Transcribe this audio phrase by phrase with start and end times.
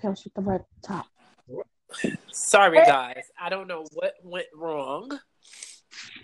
[0.00, 1.06] pants with the red top.
[2.32, 3.24] Sorry, guys.
[3.40, 5.18] I don't know what went wrong.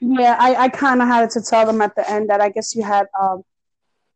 [0.01, 2.75] Yeah, I, I kind of had to tell them at the end that I guess
[2.75, 3.43] you had um,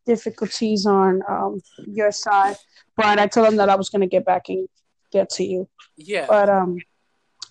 [0.07, 2.57] difficulties on um, your side,
[2.97, 4.69] but I told them that I was going to get back and
[5.11, 5.69] get to you.
[5.97, 6.27] Yeah.
[6.29, 6.79] But um,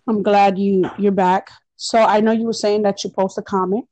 [0.08, 1.50] I'm glad you you're back.
[1.76, 3.86] So I know you were saying that you posted a comment.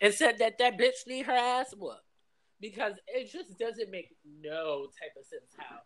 [0.00, 2.00] and said that that bitch need her ass whooped
[2.60, 4.08] because it just doesn't make
[4.40, 5.78] no type of sense how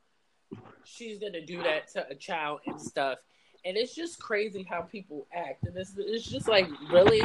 [0.85, 3.19] she's gonna do that to a child and stuff.
[3.65, 7.23] And it's just crazy how people act, and it's it's just like really.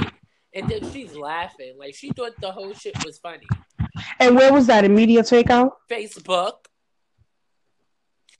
[0.53, 3.45] And then she's laughing like she thought the whole shit was funny.
[4.19, 4.85] And where was that?
[4.85, 5.71] A media takeout?
[5.91, 6.53] Facebook.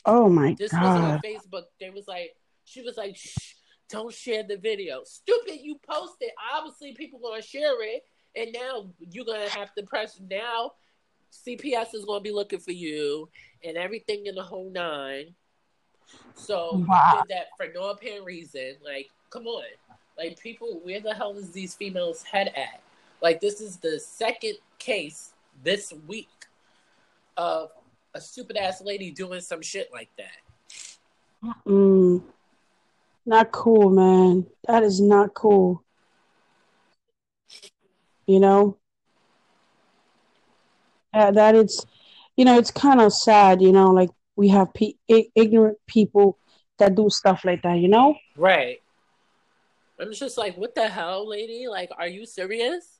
[0.05, 1.22] Oh my This was on god!
[1.23, 1.64] Facebook.
[1.80, 2.31] They was like,
[2.64, 3.54] she was like, Shh,
[3.90, 5.02] don't share the video.
[5.04, 6.30] Stupid, you posted.
[6.54, 8.04] Obviously, people gonna share it,
[8.36, 10.20] and now you're gonna have to press.
[10.30, 10.72] Now,
[11.31, 13.30] CPS is gonna be looking for you,
[13.63, 15.34] and everything in the whole nine.
[16.34, 17.12] So Wow.
[17.22, 18.76] did that for no apparent reason.
[18.84, 19.63] Like, come on,
[20.17, 22.81] like people, where the hell is these females head at?
[23.22, 26.30] Like, this is the second case this week
[27.36, 27.72] of
[28.14, 30.38] a stupid ass lady doing some shit like that.
[31.67, 32.23] Mm,
[33.25, 34.45] not cool, man.
[34.67, 35.84] That is not cool.
[38.25, 38.78] You know,
[41.18, 41.86] uh, it's
[42.36, 43.62] you know, it's kind of sad.
[43.62, 46.38] You know, like we have pe- ignorant people
[46.78, 47.80] that do stuff like that.
[47.80, 48.16] You know?
[48.36, 48.82] Right.
[50.00, 51.68] I'm just like, what the hell, lady?
[51.68, 53.00] Like, are you serious?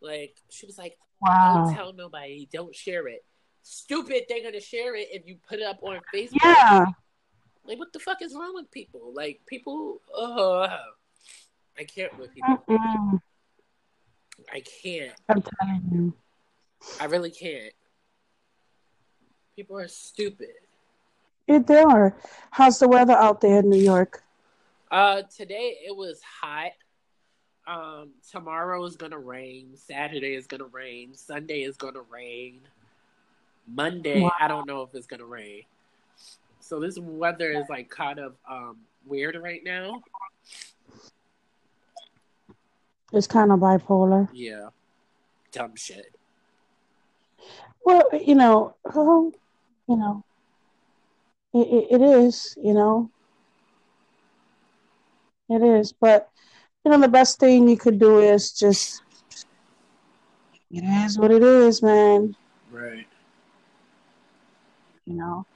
[0.00, 1.66] Like, she was like, wow.
[1.66, 3.24] don't tell nobody, don't share it.
[3.62, 6.38] Stupid, they're gonna share it if you put it up on Facebook.
[6.42, 6.86] Yeah.
[7.64, 9.12] Like, what the fuck is wrong with people?
[9.14, 10.78] Like, people, uh,
[11.78, 12.62] I can't with people.
[12.68, 13.20] Mm-mm.
[14.52, 15.12] I can't.
[15.28, 16.14] I'm telling you.
[17.00, 17.72] I really can't.
[19.56, 20.48] People are stupid.
[21.46, 22.14] Yeah, they are.
[22.50, 24.22] How's the weather out there in New York?
[24.90, 26.72] Uh, today it was hot.
[27.66, 29.76] Um, tomorrow is gonna rain.
[29.76, 31.14] Saturday is gonna rain.
[31.14, 32.60] Sunday is gonna rain.
[33.66, 34.32] Monday, Wow.
[34.40, 35.62] I don't know if it's gonna rain.
[36.60, 40.02] So this weather is like kind of um weird right now.
[43.12, 44.28] It's kind of bipolar.
[44.32, 44.68] Yeah,
[45.52, 46.14] dumb shit.
[47.84, 49.32] Well, you know, oh,
[49.88, 50.24] you know,
[51.54, 53.10] it, it, it is, you know,
[55.48, 55.92] it is.
[55.92, 56.28] But
[56.84, 59.02] you know, the best thing you could do is just,
[60.70, 62.36] it is what it is, man.
[62.70, 63.06] Right.
[65.06, 65.46] You know,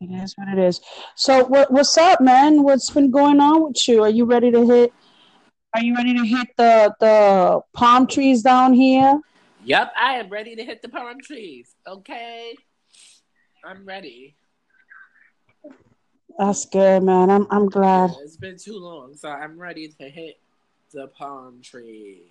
[0.00, 0.80] it is what it is.
[1.14, 2.62] So, what what's up, man?
[2.62, 4.02] What's been going on with you?
[4.02, 4.92] Are you ready to hit?
[5.74, 9.20] Are you ready to hit the the palm trees down here?
[9.68, 11.74] Yep, I am ready to hit the palm trees.
[11.86, 12.54] Okay,
[13.62, 14.34] I'm ready.
[16.38, 17.28] That's good, man.
[17.28, 18.12] I'm I'm glad.
[18.22, 20.40] It's been too long, so I'm ready to hit
[20.94, 22.30] the palm trees.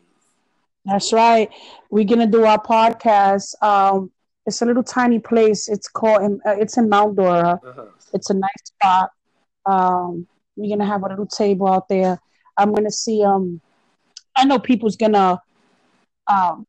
[0.84, 1.48] That's right.
[1.92, 3.54] We're gonna do our podcast.
[3.62, 4.10] Um,
[4.48, 5.70] it's a little tiny place.
[5.70, 6.42] It's called.
[6.44, 7.60] Uh, it's in Mount Dora.
[7.64, 7.86] Uh-huh.
[8.16, 9.12] It's a nice spot.
[9.68, 10.26] Um,
[10.56, 12.20] we're gonna have a little table out there.
[12.58, 13.24] I'm gonna see.
[13.24, 13.62] Um,
[14.36, 15.40] I know people's gonna
[16.28, 16.66] um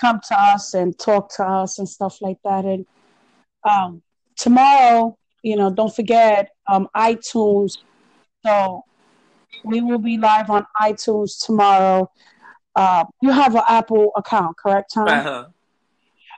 [0.00, 2.64] come to us and talk to us and stuff like that.
[2.64, 2.86] And
[3.68, 4.02] um,
[4.36, 7.78] tomorrow, you know, don't forget um iTunes.
[8.44, 8.84] So
[9.64, 12.10] we will be live on iTunes tomorrow.
[12.74, 15.08] Uh, you have an Apple account, correct, Tom?
[15.08, 15.46] Uh-huh.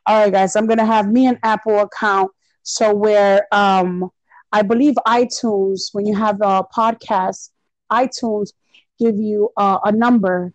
[0.07, 2.31] All right, guys, I'm gonna have me an Apple account.
[2.63, 4.11] So where um
[4.53, 7.51] I believe iTunes, when you have a podcast,
[7.91, 8.53] iTunes
[8.99, 10.53] give you uh, a number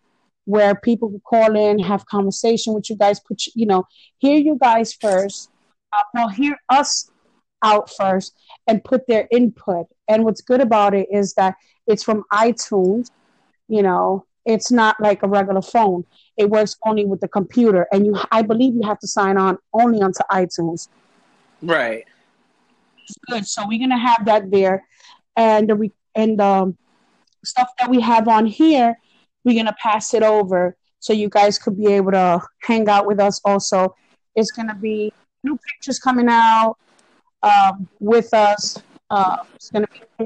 [0.49, 3.83] where people can call in, have conversation with you guys, put you, you know,
[4.17, 5.51] hear you guys first,
[5.93, 7.11] uh, well, hear us
[7.63, 8.33] out first,
[8.67, 9.85] and put their input.
[10.07, 11.53] And what's good about it is that
[11.85, 13.11] it's from iTunes.
[13.67, 16.03] You know, it's not like a regular phone
[16.37, 19.57] it works only with the computer and you i believe you have to sign on
[19.73, 20.87] only onto itunes
[21.61, 22.05] Right.
[23.29, 24.83] good so we're gonna have that there
[25.35, 26.77] and the re- and um
[27.43, 28.97] stuff that we have on here
[29.49, 33.19] we're gonna pass it over so you guys could be able to hang out with
[33.19, 33.95] us also.
[34.35, 35.11] It's gonna be
[35.43, 36.75] new pictures coming out
[37.41, 38.77] um, with us.
[39.09, 40.25] Uh, it's gonna be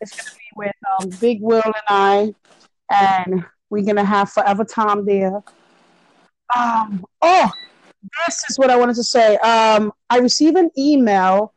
[0.00, 2.34] it's gonna be with um, big will and i
[2.92, 5.42] and we're gonna have forever tom there.
[6.56, 7.50] Um oh
[8.28, 9.36] this is what i wanted to say.
[9.38, 11.52] Um i received an email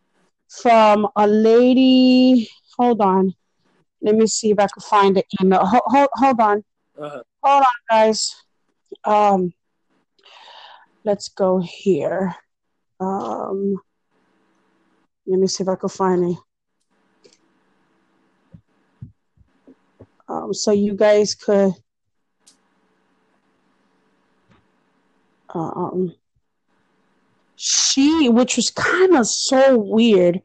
[0.47, 2.50] from a lady.
[2.80, 3.36] Hold on.
[4.01, 5.63] Let me see if i can find the email.
[5.63, 6.63] Hold, hold on
[7.01, 7.24] Uh-huh.
[7.42, 8.36] hold on guys
[9.06, 9.54] um
[11.06, 12.36] let's go here
[13.00, 13.75] um
[15.30, 16.38] let me see if I can find it.
[20.28, 21.74] Um, so you guys could
[25.54, 26.13] um,
[27.56, 30.42] she, which was kind of so weird.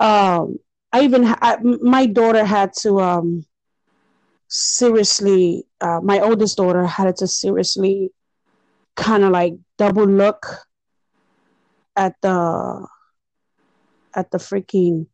[0.00, 0.58] Um,
[0.92, 3.44] I even I, my daughter had to um,
[4.48, 5.64] seriously.
[5.80, 8.10] Uh, my oldest daughter had to seriously
[8.96, 10.46] kind of like double look
[11.96, 12.86] at the
[14.14, 15.06] at the freaking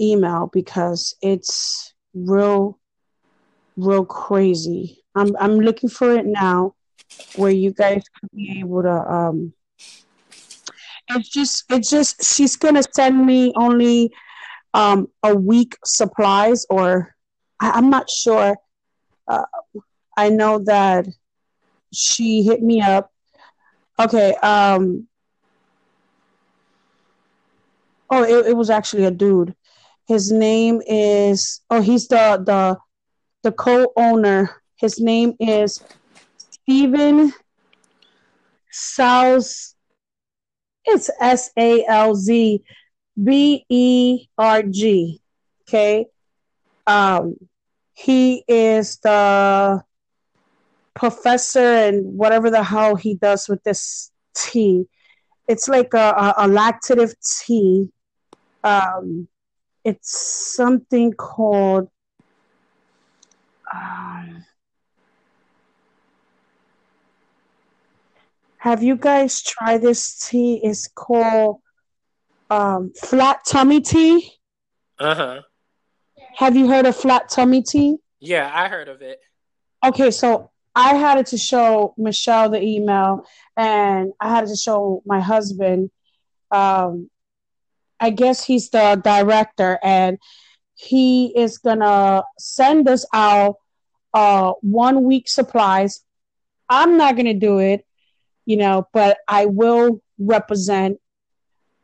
[0.00, 2.78] email because it's real
[3.76, 5.02] real crazy.
[5.14, 6.74] I'm I'm looking for it now
[7.36, 9.52] where you guys could be able to um
[11.10, 14.12] it's just it's just she's gonna send me only
[14.74, 17.14] um a week supplies or
[17.60, 18.56] I, am not sure
[19.26, 19.44] uh,
[20.16, 21.06] i know that
[21.92, 23.10] she hit me up
[23.98, 25.06] okay um
[28.10, 29.54] oh it, it was actually a dude
[30.06, 32.78] his name is oh he's the the
[33.42, 35.82] the co-owner his name is
[36.36, 37.32] Stephen
[38.72, 39.74] Salz.
[40.84, 42.62] It's S A L Z
[43.22, 45.20] B E R G.
[45.62, 46.06] Okay.
[46.88, 47.36] Um,
[47.92, 49.84] he is the
[50.94, 54.86] professor and whatever the hell he does with this tea.
[55.46, 57.14] It's like a, a, a lactative
[57.44, 57.90] tea.
[58.64, 59.28] Um,
[59.84, 61.88] it's something called.
[63.72, 64.44] Um,
[68.58, 70.60] Have you guys tried this tea?
[70.62, 71.60] It's called
[72.50, 74.32] um, flat tummy tea.
[74.98, 75.40] Uh huh.
[76.38, 77.96] Have you heard of flat tummy tea?
[78.20, 79.20] Yeah, I heard of it.
[79.84, 83.26] Okay, so I had it to show Michelle the email,
[83.56, 85.90] and I had it to show my husband.
[86.50, 87.10] Um,
[88.00, 90.18] I guess he's the director, and
[90.74, 93.56] he is gonna send us out
[94.14, 96.04] uh, one week supplies.
[96.68, 97.84] I'm not gonna do it
[98.48, 100.98] you know, but I will represent,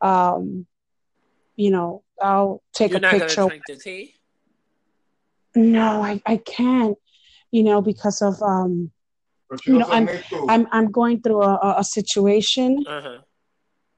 [0.01, 0.65] um,
[1.55, 3.47] you know, I'll take You're a picture.
[5.55, 5.77] Drink the tea?
[5.77, 6.97] No, I, I can't,
[7.51, 8.91] you know, because of, um,
[9.65, 10.09] you know, I'm,
[10.49, 12.83] I'm, I'm going through a, a situation.
[12.87, 13.17] Uh-huh.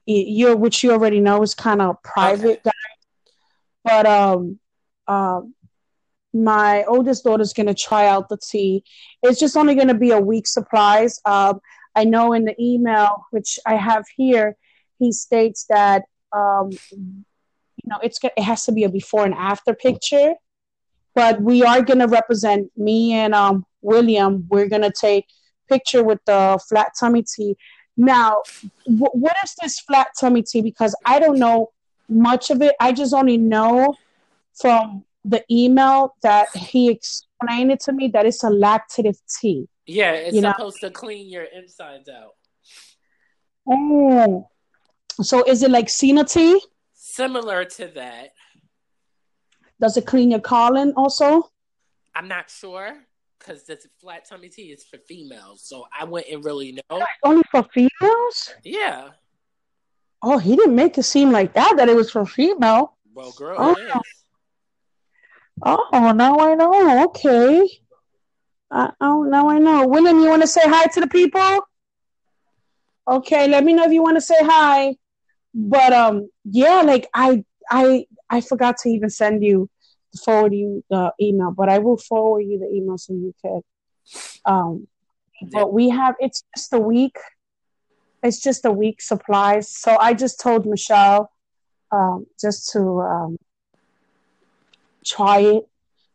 [0.06, 2.60] You're, which you already know is kind of private, okay.
[2.64, 2.70] guy.
[3.84, 4.58] But, um,
[5.06, 5.54] um,
[6.34, 8.84] my oldest daughter's going to try out the tea.
[9.22, 11.20] It's just only going to be a week supplies.
[11.24, 11.60] Um,
[11.94, 14.56] I know in the email, which I have here,
[14.98, 19.74] he states that um, you know it's it has to be a before and after
[19.74, 20.34] picture,
[21.18, 24.46] but we are going to represent me and um, William.
[24.48, 25.26] We're going to take
[25.68, 27.56] picture with the flat tummy tea.
[27.96, 28.42] Now,
[28.84, 30.62] w- what is this flat tummy tea?
[30.62, 31.72] Because I don't know
[32.08, 32.76] much of it.
[32.78, 33.96] I just only know
[34.62, 39.66] from the email that he explained it to me that it's a lactative tea.
[39.86, 40.88] Yeah, it's you supposed know?
[40.88, 42.36] to clean your insides out.
[43.68, 44.48] Oh,
[45.20, 46.60] so is it like Senna tea?
[46.94, 48.28] Similar to that.
[49.80, 51.50] Does it clean your colon also?
[52.14, 52.96] I'm not sure
[53.38, 57.02] because this flat tummy tea is for females, so I wouldn't really know.
[57.22, 58.54] Only for females?
[58.64, 59.10] Yeah.
[60.20, 61.76] Oh, he didn't make it seem like that.
[61.76, 62.96] That it was for female.
[63.14, 64.00] Well, girl, oh.
[65.62, 67.04] Oh, now I know.
[67.06, 67.68] Okay.
[68.70, 69.86] Uh, oh, now I know.
[69.86, 71.60] William, you want to say hi to the people?
[73.06, 74.96] Okay, let me know if you want to say hi.
[75.54, 79.68] But um, yeah, like I, I, I forgot to even send you,
[80.24, 83.62] forward you the email, but I will forward you the email so you can.
[84.44, 84.88] Um,
[85.52, 87.16] but we have it's just a week.
[88.22, 89.70] It's just a week supplies.
[89.70, 91.30] So I just told Michelle,
[91.92, 93.38] um, just to um,
[95.04, 95.68] try it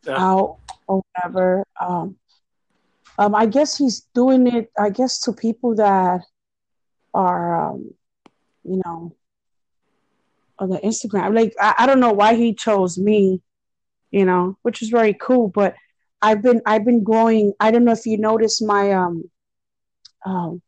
[0.06, 0.18] yeah.
[0.18, 1.64] out or whatever.
[1.80, 2.18] Um,
[3.18, 4.72] um, I guess he's doing it.
[4.78, 6.22] I guess to people that
[7.14, 7.94] are, um,
[8.64, 9.16] you know,
[10.64, 11.36] on the Instagram.
[11.36, 13.42] Like I, I don't know why he chose me,
[14.12, 15.50] you know, which is very cool.
[15.50, 15.76] But
[16.22, 17.54] I've been I've been growing.
[17.60, 19.30] I don't know if you noticed my um,
[20.26, 20.62] um,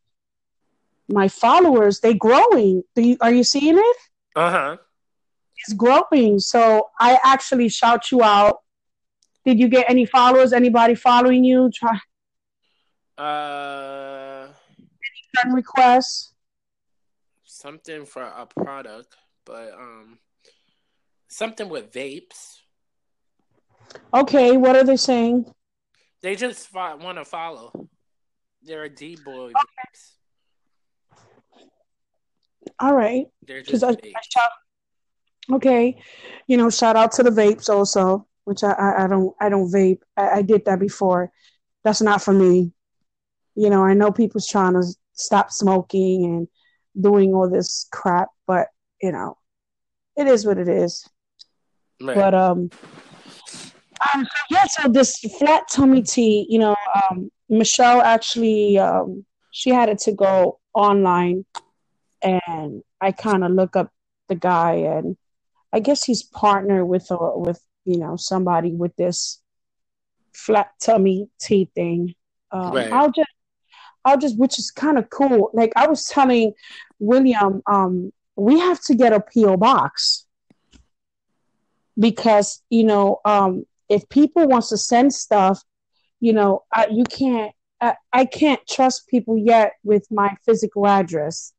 [1.07, 1.99] my followers.
[1.99, 2.83] They growing.
[2.95, 3.97] Do you, are you seeing it?
[4.35, 4.77] Uh huh.
[5.57, 6.39] It's growing.
[6.39, 8.57] So I actually shout you out.
[9.45, 10.53] Did you get any followers?
[10.53, 11.69] Anybody following you?
[11.73, 11.99] Try
[13.17, 14.47] uh,
[14.77, 16.33] any friend requests?
[17.43, 20.19] Something for a product, but um,
[21.27, 22.57] something with vapes.
[24.13, 25.45] Okay, what are they saying?
[26.21, 27.87] They just fo- want to follow.
[28.63, 29.85] They're a D boy okay.
[32.79, 33.27] All right.
[33.45, 33.95] They're just I, I,
[34.33, 34.49] shout,
[35.51, 36.01] Okay,
[36.47, 39.71] you know, shout out to the vapes also, which I I, I don't I don't
[39.71, 39.99] vape.
[40.17, 41.31] I, I did that before.
[41.83, 42.71] That's not for me.
[43.55, 44.83] You know, I know people's trying to
[45.13, 46.47] stop smoking and
[46.99, 48.67] doing all this crap, but
[49.01, 49.37] you know,
[50.15, 51.07] it is what it is.
[52.01, 52.15] Right.
[52.15, 52.69] But um,
[54.13, 54.65] um, yeah.
[54.69, 56.75] So this flat tummy tea, you know,
[57.09, 61.45] um, Michelle actually um, she had it to go online,
[62.21, 63.91] and I kind of look up
[64.27, 65.15] the guy, and
[65.71, 69.41] I guess he's partnered with a, with you know somebody with this
[70.33, 72.15] flat tummy tea thing.
[72.51, 72.91] Um, right.
[72.91, 73.29] I'll just
[74.03, 75.49] I'll just which is kind of cool.
[75.53, 76.53] Like I was telling
[76.99, 80.25] William, um, we have to get a PO box
[81.97, 85.61] because you know um, if people wants to send stuff,
[86.19, 87.51] you know I, you can't.
[87.81, 91.51] I, I can't trust people yet with my physical address.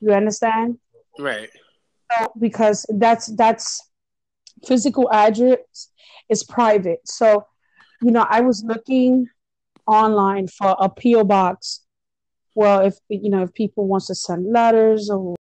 [0.00, 0.78] You understand?
[1.18, 1.50] Right.
[2.12, 3.90] So, because that's that's
[4.66, 5.90] physical address
[6.30, 7.00] is private.
[7.04, 7.46] So,
[8.02, 9.28] you know, I was looking
[9.86, 11.80] online for a PO box.
[12.54, 15.36] Well, if you know, if people wants to send letters or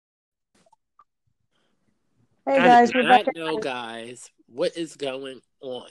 [2.47, 3.35] Hey guys, I, we're back.
[3.35, 5.89] Know, guys, what is going on?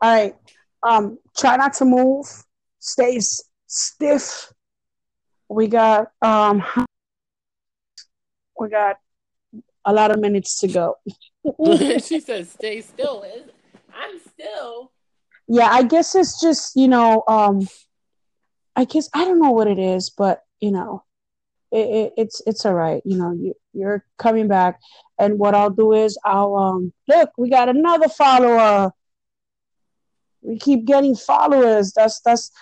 [0.00, 0.34] All right.
[0.82, 2.26] Um, try not to move.
[2.78, 3.18] Stay
[3.66, 4.52] stiff.
[5.48, 6.62] We got um,
[8.58, 8.96] we got
[9.84, 10.96] a lot of minutes to go.
[12.00, 13.24] she says, "Stay still."
[13.92, 14.90] I'm still
[15.46, 17.68] yeah, I guess it's just you know, um,
[18.76, 21.04] I guess I don't know what it is, but you know,
[21.74, 23.02] it, it, it's it's all right.
[23.04, 24.78] You know, you you're coming back,
[25.18, 27.30] and what I'll do is I'll um look.
[27.36, 28.92] We got another follower.
[30.42, 31.92] We keep getting followers.
[31.92, 32.52] That's that's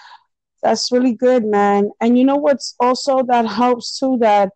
[0.63, 1.91] that's really good, man.
[2.01, 4.51] And you know what's also that helps too that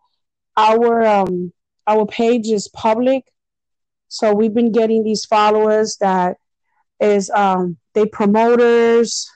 [0.57, 1.53] our um
[1.85, 3.25] our page is public,
[4.07, 6.37] so we've been getting these followers that
[6.99, 9.29] is um they promoters,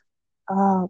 [0.50, 0.88] uh,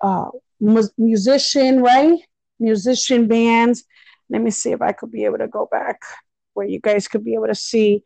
[0.00, 0.30] uh,
[0.60, 2.18] mu- musician, right?
[2.58, 3.84] Musician bands.
[4.30, 6.00] Let me see if I could be able to go back
[6.54, 8.04] where you guys could be able to see.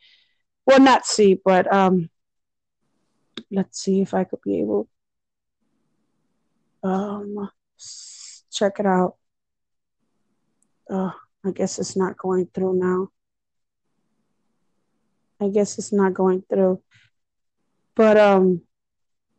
[0.67, 2.09] Well, not see, but um,
[3.51, 4.89] let's see if I could be able.
[6.85, 7.51] Um,
[8.53, 9.17] check it out.
[10.89, 11.11] Uh,
[11.45, 13.09] I guess it's not going through now.
[15.41, 16.81] I guess it's not going through
[17.95, 18.63] but um,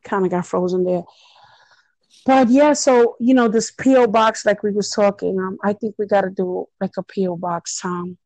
[0.03, 1.03] kind of got frozen there.
[2.25, 5.95] But yeah, so you know this PO box, like we was talking, um, I think
[5.97, 8.17] we got to do like a PO box, Tom.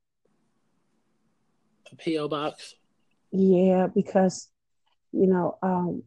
[1.92, 2.75] A PO box.
[3.32, 4.50] Yeah, because
[5.12, 6.04] you know, um,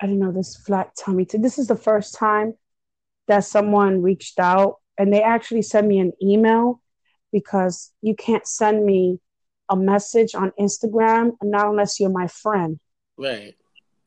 [0.00, 1.26] I don't know this flat tummy.
[1.26, 2.54] T- this is the first time
[3.28, 6.80] that someone reached out, and they actually sent me an email
[7.30, 9.20] because you can't send me
[9.68, 12.80] a message on Instagram, not unless you're my friend.
[13.18, 13.54] Right.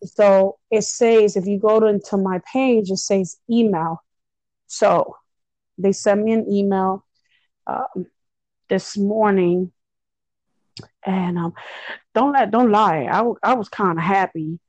[0.06, 4.04] So it says if you go to, into my page, it says email.
[4.68, 5.18] So
[5.78, 7.06] they sent me an email
[7.68, 8.08] um,
[8.70, 9.72] this morning,
[11.06, 11.54] and um,
[12.14, 14.60] don't let don't lie, I, w- I was kind of happy,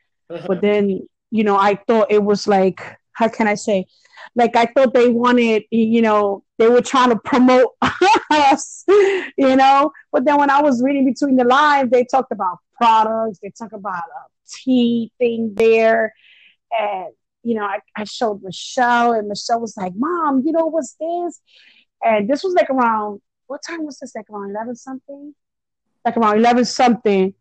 [0.47, 2.81] but then you know I thought it was like
[3.13, 3.87] how can I say,
[4.35, 7.73] like I thought they wanted you know they were trying to promote
[8.31, 8.85] us,
[9.37, 9.91] you know.
[10.13, 13.73] But then when I was reading between the lines, they talked about products, they talked
[13.73, 16.15] about uh, tea thing there.
[16.79, 20.97] And, you know, I, I showed Michelle, and Michelle was like, Mom, you know what's
[21.01, 21.41] this?
[22.03, 24.15] And this was like around, what time was this?
[24.15, 25.35] Like around 11 something?
[26.05, 27.35] Like around 11 something.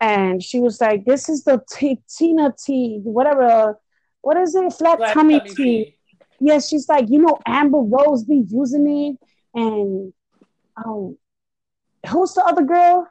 [0.00, 3.78] And she was like, This is the t- Tina tea, whatever.
[4.20, 4.72] What is it?
[4.72, 5.54] Flat, Flat tummy, tummy tea.
[5.54, 5.98] tea.
[6.40, 9.28] Yeah, she's like, You know, Amber Rose be using it.
[9.58, 10.12] And,
[10.84, 11.16] um,
[12.10, 13.08] who's the other girl?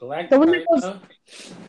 [0.00, 0.94] Black the goes,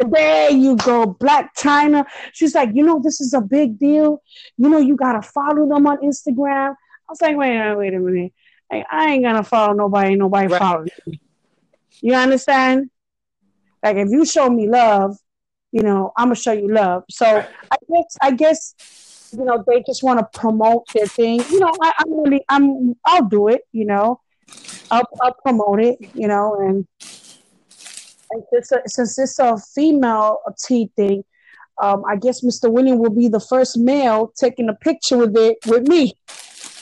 [0.09, 2.05] there you go, Blac Chyna.
[2.31, 4.23] She's like, you know, this is a big deal.
[4.57, 6.71] You know, you gotta follow them on Instagram.
[6.71, 6.75] I
[7.09, 8.33] was like, wait, wait, wait a minute.
[8.71, 10.15] Like, I ain't gonna follow nobody.
[10.15, 10.59] Nobody right.
[10.59, 11.19] follows me.
[12.01, 12.89] You understand?
[13.83, 15.17] Like, if you show me love,
[15.73, 17.03] you know, I'm gonna show you love.
[17.09, 17.49] So right.
[17.69, 21.43] I guess, I guess, you know, they just want to promote their thing.
[21.49, 23.61] You know, I, I'm really, I'm, I'll do it.
[23.73, 24.21] You know,
[24.89, 25.97] I'll, I'll promote it.
[26.13, 26.87] You know, and
[28.31, 31.23] and since, since it's a female tea thing,
[31.81, 32.71] um, I guess Mr.
[32.71, 36.13] William will be the first male taking a picture with it with me.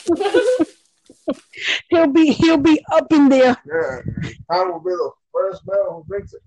[1.89, 3.57] he'll be he'll be up in there.
[3.65, 4.01] Yeah,
[4.49, 6.41] I will be the first male who drinks it.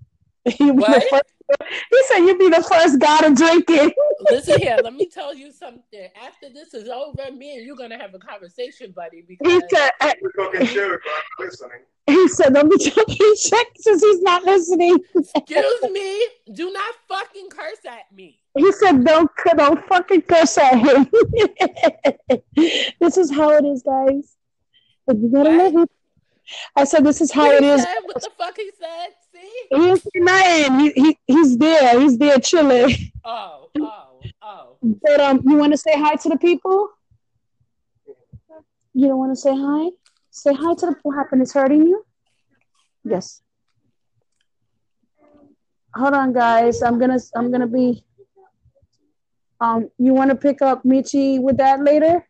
[0.59, 1.23] You be the first,
[1.89, 3.93] he said you'll be the first guy to drink it.
[4.29, 6.09] Listen here, let me tell you something.
[6.21, 9.23] After this is over, me and you're gonna have a conversation, buddy.
[9.25, 11.79] Because He Because said, uh, We're talking shit, but I'm listening.
[12.07, 14.97] He said, don't be talking shit since he's not listening.
[15.15, 18.39] excuse me, do not fucking curse at me.
[18.55, 21.07] He said, "Don't don't fucking curse at him."
[22.99, 24.35] this is how it is, guys.
[25.07, 25.73] But you gotta What?
[25.73, 25.89] live it.
[26.75, 29.07] I said, "This is how What it he is." said, what the fuck he said?
[29.33, 29.49] See?
[29.71, 30.79] He saying nothing.
[30.81, 31.99] He, he he's there.
[31.99, 32.95] He's there chilling.
[33.25, 34.77] Oh, oh, oh.
[34.83, 36.89] But um, you want to say hi to the people?
[38.93, 39.89] You don't want to say hi?
[40.35, 40.95] Say hi to the.
[41.03, 41.43] What happened?
[41.43, 42.03] Is hurting you?
[43.05, 43.43] Yes.
[45.93, 46.81] Hold on, guys.
[46.81, 48.03] I'm gonna I'm gonna be.
[49.61, 52.27] Um, you want to pick up Michi with that later?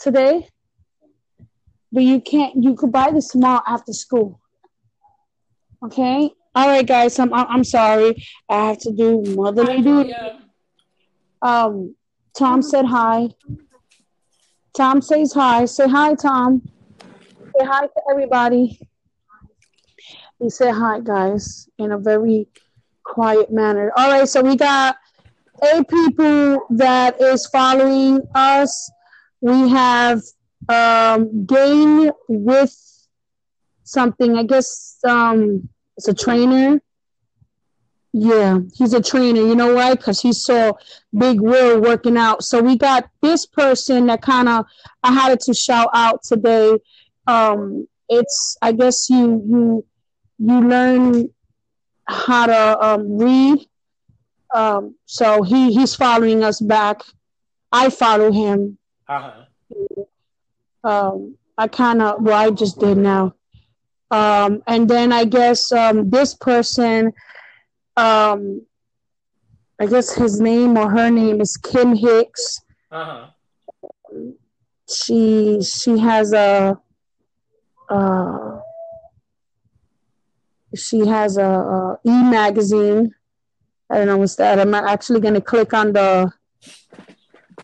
[0.00, 0.48] Today?
[1.92, 2.62] But you can't.
[2.62, 4.40] You could buy this tomorrow after school.
[5.84, 6.30] Okay.
[6.54, 7.18] All right, guys.
[7.18, 8.24] I'm I'm I'm sorry.
[8.48, 10.14] I have to do motherly duty.
[11.42, 11.94] Um,
[12.34, 13.28] Tom said hi.
[14.78, 15.64] Tom says hi.
[15.64, 16.62] Say hi, Tom.
[17.00, 18.78] Say hi to everybody.
[20.38, 22.46] He said hi, guys, in a very
[23.02, 23.90] quiet manner.
[23.96, 24.94] All right, so we got
[25.64, 28.88] eight people that is following us.
[29.40, 30.22] We have
[30.68, 32.76] um, Gain with
[33.82, 34.38] something.
[34.38, 36.80] I guess um, it's a trainer.
[38.20, 39.40] Yeah, he's a trainer.
[39.40, 39.94] You know why?
[39.94, 40.72] Because he saw
[41.16, 42.42] Big Will working out.
[42.42, 44.66] So we got this person that kind of
[45.04, 46.78] I had to shout out today.
[47.28, 49.84] Um, it's I guess you you
[50.38, 51.28] you learn
[52.06, 53.68] how to um, read.
[54.52, 57.02] Um, so he he's following us back.
[57.70, 58.78] I follow him.
[59.08, 60.02] Uh huh.
[60.82, 63.34] Um, I kind of well I just did now.
[64.10, 67.12] Um, and then I guess um, this person
[67.98, 68.62] um
[69.80, 72.60] I guess his name or her name is Kim Hicks.
[72.90, 73.26] Uh huh.
[74.88, 76.78] She she has a
[77.90, 78.58] uh
[80.76, 83.14] she has a, a e magazine.
[83.90, 84.58] I don't know what's that.
[84.58, 86.30] I'm actually gonna click on the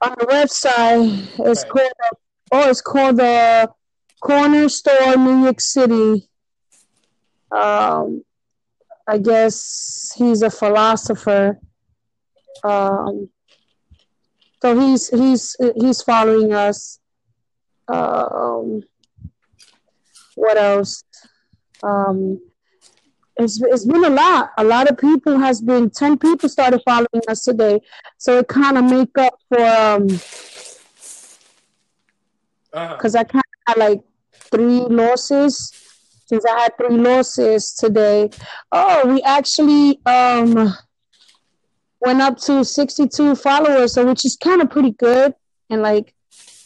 [0.03, 1.29] on the website.
[1.49, 1.69] It's Right.
[1.73, 1.93] called
[2.53, 3.71] oh it's called the
[4.21, 6.29] Corner Store New York City.
[7.51, 8.25] Um
[9.07, 11.59] I guess he's a philosopher.
[12.63, 13.29] Um,
[14.63, 16.99] so he's he's he's following us.
[17.89, 18.83] Um,
[20.37, 21.05] what else?
[21.83, 22.41] Um,
[23.37, 24.53] it's it's been a lot.
[24.57, 25.91] A lot of people has been.
[25.91, 27.81] Ten people started following us today,
[28.17, 30.09] so it kind of make up for um
[32.73, 32.97] Uh-huh.
[32.97, 34.01] because I kind of had like
[34.51, 35.71] three losses.
[36.27, 38.31] Since I had three losses today,
[38.73, 40.75] oh, we actually um
[42.01, 45.35] went up to 62 followers, so which is kind of pretty good
[45.71, 46.15] in like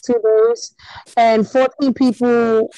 [0.02, 0.74] two days,
[1.16, 2.70] and 14 people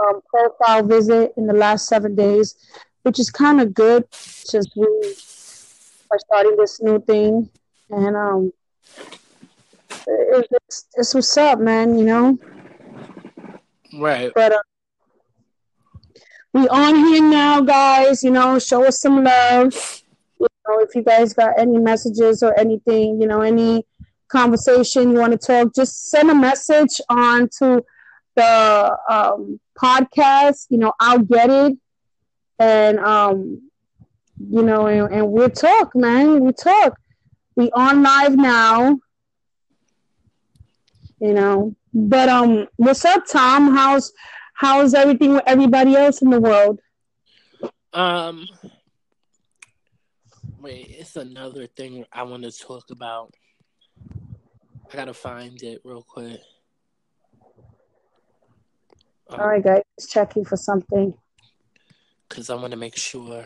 [0.00, 2.56] um, profile visit in the last seven days,
[3.02, 4.86] which is kind of good since we
[6.10, 7.48] are starting this new thing,
[7.90, 8.52] and um,
[10.06, 11.98] it's, it's what's up, man.
[11.98, 12.38] You know.
[13.94, 14.30] Right.
[14.34, 14.58] But uh,
[16.52, 18.22] we on here now, guys.
[18.22, 20.02] You know, show us some love.
[20.40, 23.84] You know, if you guys got any messages or anything, you know, any
[24.28, 27.84] conversation you want to talk, just send a message on to
[28.34, 30.66] the um, podcast.
[30.70, 31.76] You know, I'll get it,
[32.58, 33.70] and um,
[34.38, 36.40] you know, and, and we'll talk, man.
[36.44, 36.98] We talk.
[37.56, 39.00] We on live now.
[41.20, 43.74] You know, but um, what's up, Tom?
[43.74, 44.12] How's
[44.58, 46.80] how's everything with everybody else in the world?
[47.92, 48.46] Um.
[50.60, 53.32] Wait, it's another thing I want to talk about.
[54.92, 56.40] I gotta find it real quick.
[59.30, 61.14] All right, guys, just checking for something.
[62.28, 63.44] because I want to make sure.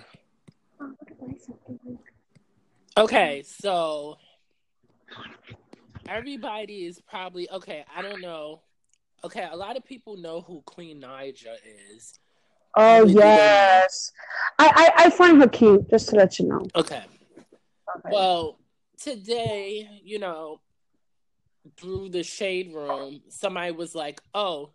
[2.97, 4.17] Okay, so
[6.09, 7.85] everybody is probably okay.
[7.95, 8.63] I don't know.
[9.25, 11.55] Okay, a lot of people know who Queen Naija
[11.95, 12.19] is.
[12.77, 14.11] Oh Really yes,
[14.59, 15.89] I, I I find her cute.
[15.91, 16.67] Just to let you know.
[16.75, 17.03] Okay,
[18.11, 18.59] well,
[18.99, 20.61] today, you know,
[21.77, 24.71] through the shade room, somebody was like, "Oh,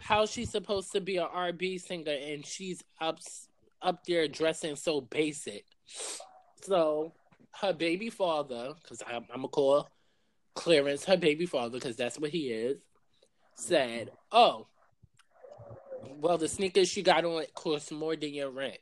[0.00, 3.20] how's she supposed to be an R&B singer and she's up
[3.80, 5.64] up there dressing so basic?"
[6.62, 7.12] So
[7.60, 9.88] her baby father, because I'm, I'm gonna call
[10.54, 12.78] Clarence her baby father because that's what he is,
[13.54, 14.66] said, "Oh,
[16.20, 18.78] well, the sneakers she got on cost more than your rent."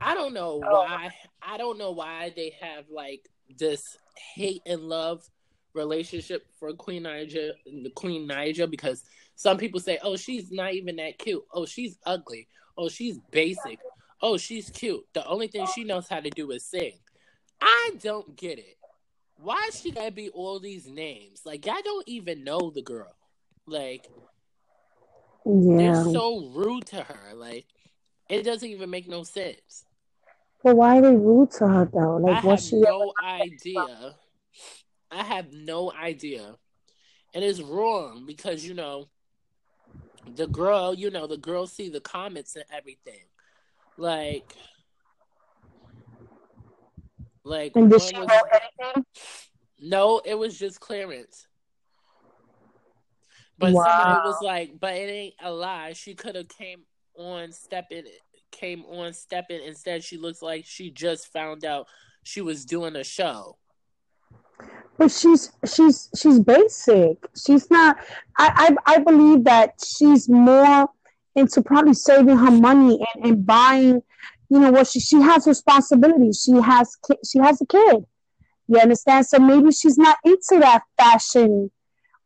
[0.00, 0.82] I don't know oh.
[0.82, 1.10] why.
[1.40, 3.96] I don't know why they have like this
[4.34, 5.28] hate and love
[5.74, 9.04] relationship for Queen Naija, the Queen Naija, because
[9.36, 11.44] some people say, "Oh, she's not even that cute.
[11.52, 12.48] Oh, she's ugly.
[12.76, 13.78] Oh, she's basic.
[14.20, 15.04] Oh, she's cute.
[15.14, 16.98] The only thing she knows how to do is sing."
[17.60, 18.76] I don't get it.
[19.42, 21.42] Why is she gotta be all these names?
[21.44, 23.14] Like, y'all don't even know the girl.
[23.66, 24.08] Like,
[25.44, 25.76] Yeah.
[25.76, 27.34] they're so rude to her.
[27.34, 27.66] Like,
[28.28, 29.84] it doesn't even make no sense.
[30.62, 32.18] But why are they rude to her though?
[32.18, 32.76] Like, I Like, have what's she?
[32.76, 34.14] no idea.
[35.10, 36.56] I have no idea.
[37.34, 39.08] And it's wrong because, you know,
[40.36, 43.24] the girl, you know, the girl see the comments and everything.
[43.96, 44.54] Like,
[47.44, 49.04] like, And did she anything?
[49.80, 51.46] no, it was just Clarence.
[53.58, 53.84] But Wow.
[53.84, 55.92] somebody was like, but it ain't a lie.
[55.92, 56.82] She could have came
[57.16, 58.04] on stepping
[58.50, 61.86] came on stepping instead she looks like she just found out
[62.22, 63.56] she was doing a show.
[64.98, 67.18] But she's she's she's basic.
[67.36, 67.96] She's not.
[68.38, 70.88] I I, I believe that she's more
[71.34, 74.02] into probably saving her money and, and buying.
[74.52, 74.86] You know what?
[74.86, 76.42] She she has responsibilities.
[76.44, 78.04] She has ki- she has a kid.
[78.68, 79.24] You understand?
[79.24, 81.70] So maybe she's not into that fashion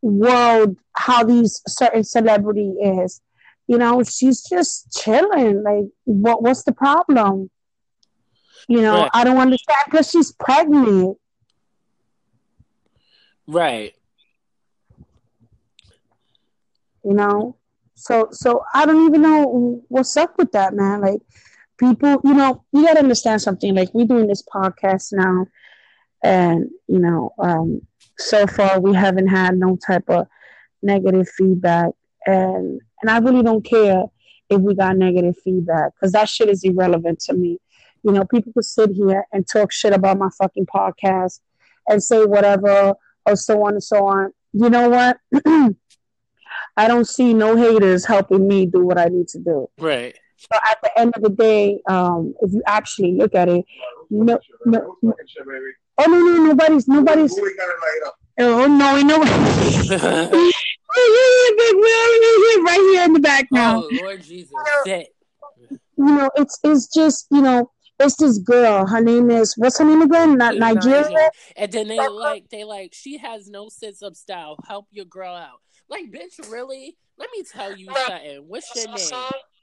[0.03, 0.77] world.
[0.97, 3.23] How these certain celebrity is.
[3.69, 5.63] You know, she's just chilling.
[5.63, 7.49] Like, what what's the problem?
[8.69, 9.09] You know.
[9.15, 11.19] I don't understand because she's pregnant.
[13.47, 13.95] Right.
[17.05, 17.57] you know
[17.95, 21.21] so so i don't even know what's up with that man like
[21.79, 25.47] people you know you got to understand something like we're doing this podcast now
[26.23, 27.81] and you know um
[28.19, 30.27] so far we haven't had no type of
[30.83, 31.91] negative feedback
[32.27, 34.05] and and i really don't care
[34.49, 37.59] if we got negative feedback because that shit is irrelevant to me
[38.03, 41.41] you know people could sit here and talk shit about my fucking podcast
[41.89, 42.95] and say whatever
[43.27, 45.19] or so on and so on you know what
[46.77, 49.69] I don't see no haters helping me do what I need to do.
[49.79, 50.17] Right.
[50.37, 53.65] So at the end of the day, um, if you actually look at it,
[54.11, 55.15] no, no, no.
[55.99, 57.33] oh no, no, nobody's, nobody's.
[57.35, 58.19] We got it light up?
[58.39, 59.33] Oh no, ain't nobody.
[61.77, 63.83] We're right here in the back now.
[63.83, 64.53] oh Lord Jesus.
[65.97, 68.87] You know, it's it's just you know, it's this girl.
[68.87, 70.37] Her name is what's her name again?
[70.37, 71.31] Not Nigeria.
[71.57, 74.59] And then they like they like she has no sense of style.
[74.69, 75.61] Help your girl out.
[75.89, 76.97] Like, bitch, really?
[77.19, 78.45] Let me tell you something.
[78.47, 79.13] What's your name?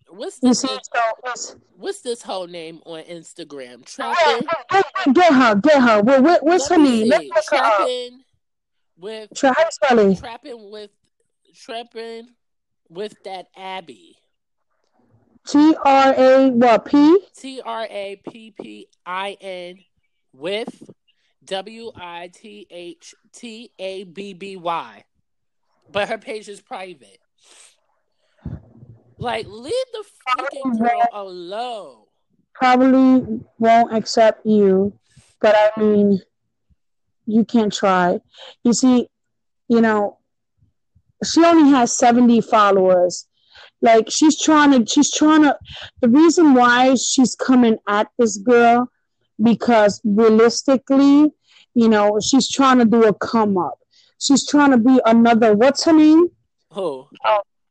[0.10, 0.62] What's this?
[0.62, 3.84] see, so What's this whole name on Instagram?
[4.00, 5.14] Oh, trapping.
[5.14, 6.02] get her, get her.
[6.02, 7.10] What, what, what's Let her name?
[7.10, 7.46] Let's look.
[7.46, 8.24] Trapping
[8.98, 10.92] with Try how trapping with
[11.56, 12.28] trapping
[12.90, 14.18] with that Abby.
[15.48, 17.20] T R A what P?
[17.36, 19.80] T R A P P I N
[20.32, 20.90] with
[21.46, 25.04] W I T H T A B B Y.
[25.92, 27.20] But her page is private.
[29.24, 30.04] Like, leave the
[30.38, 32.04] freaking girl alone.
[32.54, 35.00] Probably won't accept you,
[35.40, 36.22] but I mean,
[37.26, 38.20] you can't try.
[38.66, 39.08] You see,
[39.70, 40.20] you know,
[41.24, 43.28] she only has seventy followers.
[43.82, 45.58] Like she's trying to, she's trying to.
[46.02, 48.90] The reason why she's coming at this girl
[49.42, 51.32] because realistically,
[51.74, 53.80] you know, she's trying to do a come up.
[54.20, 55.56] She's trying to be another.
[55.56, 56.28] What's her name?
[56.72, 57.08] Who?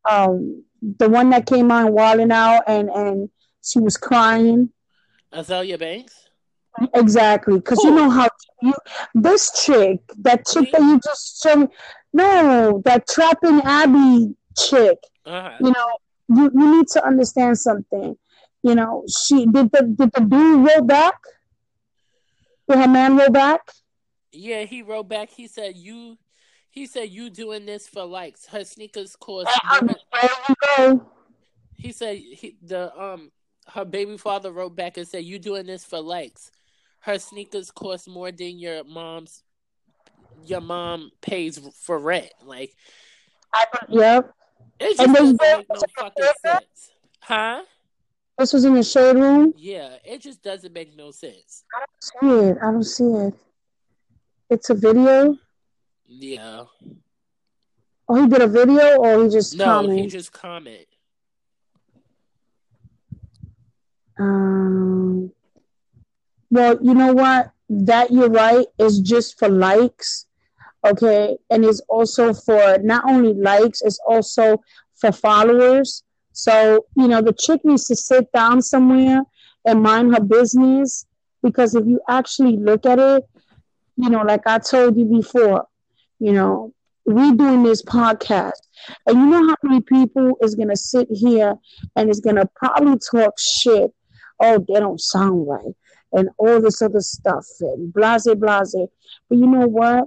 [0.09, 3.31] Um, the one that came on Wild 'N Out and and
[3.63, 4.71] she was crying.
[5.33, 6.29] Azealia Banks?
[6.95, 8.29] Exactly, because you know how
[8.61, 8.75] you
[9.15, 11.69] this chick, that chick that you just showed me,
[12.13, 14.99] no, that trapping Abby chick.
[15.25, 15.57] Uh-huh.
[15.61, 15.93] You know,
[16.29, 18.17] you, you need to understand something.
[18.63, 21.15] You know, she did the did the dude roll back?
[22.69, 23.61] Did her man roll back?
[24.33, 25.31] Yeah, he wrote back.
[25.31, 26.17] He said you.
[26.73, 28.47] He said you doing this for likes.
[28.47, 29.51] Her sneakers cost.
[29.71, 29.97] There more-
[30.49, 31.07] you go.
[31.77, 33.31] He said he, the um
[33.69, 36.51] her baby father wrote back and said you doing this for likes.
[37.01, 39.43] Her sneakers cost more than your mom's.
[40.47, 42.33] Your mom pays for rent.
[42.43, 42.75] Like
[43.53, 44.33] I, yep.
[44.81, 47.63] it just doesn't make no fucking sense, huh?
[48.39, 49.53] This was in the shade room.
[49.59, 51.65] Yeah, it just doesn't make no sense.
[51.77, 52.59] I don't see it.
[52.63, 53.35] I don't see it.
[54.49, 55.37] It's a video.
[56.19, 56.65] Yeah,
[58.09, 59.99] Oh, he did a video, or he just no, commented.
[59.99, 60.87] he just comment.
[64.19, 65.33] Um,
[66.51, 67.53] well, you know what?
[67.69, 70.27] That you're right is just for likes,
[70.87, 74.63] okay, and it's also for not only likes, it's also
[74.97, 76.03] for followers.
[76.33, 79.23] So you know, the chick needs to sit down somewhere
[79.65, 81.07] and mind her business.
[81.43, 83.25] Because if you actually look at it,
[83.97, 85.67] you know, like I told you before,
[86.23, 86.73] you know,
[87.05, 88.61] we doing this podcast,
[89.09, 91.57] and you know how many people is gonna sit here
[91.97, 93.93] and is gonna probably talk shit.
[94.39, 95.75] Oh, they don't sound right,
[96.13, 98.77] and all this other stuff, and blase blase.
[99.29, 100.05] But you know what?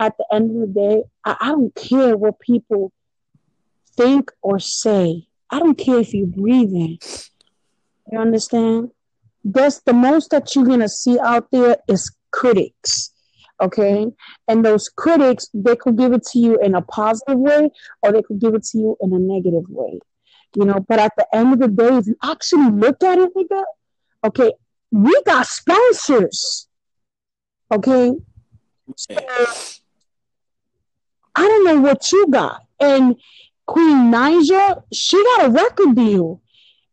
[0.00, 2.90] At the end of the day, I, I don't care what people
[3.94, 5.26] think or say.
[5.50, 6.98] I don't care if you're breathing.
[8.10, 8.92] You understand?
[9.44, 13.10] That's the most that you're gonna see out there is critics.
[13.60, 14.06] Okay.
[14.46, 17.70] And those critics, they could give it to you in a positive way
[18.02, 19.98] or they could give it to you in a negative way.
[20.56, 23.30] You know, but at the end of the day, if you actually look at it,
[23.34, 23.62] nigga,
[24.24, 24.52] okay,
[24.90, 26.68] we got sponsors.
[27.70, 28.14] Okay.
[28.96, 29.16] So,
[31.34, 32.62] I don't know what you got.
[32.80, 33.16] And
[33.66, 36.40] Queen Naija, she got a record deal.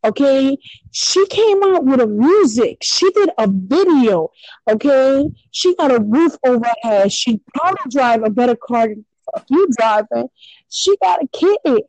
[0.04, 0.56] Okay,
[0.92, 2.78] she came out with a music.
[2.82, 4.30] She did a video.
[4.68, 7.12] Okay, she got a roof over her head.
[7.12, 9.04] She probably drive a better car than
[9.48, 10.28] you driving.
[10.68, 11.82] She got a kid,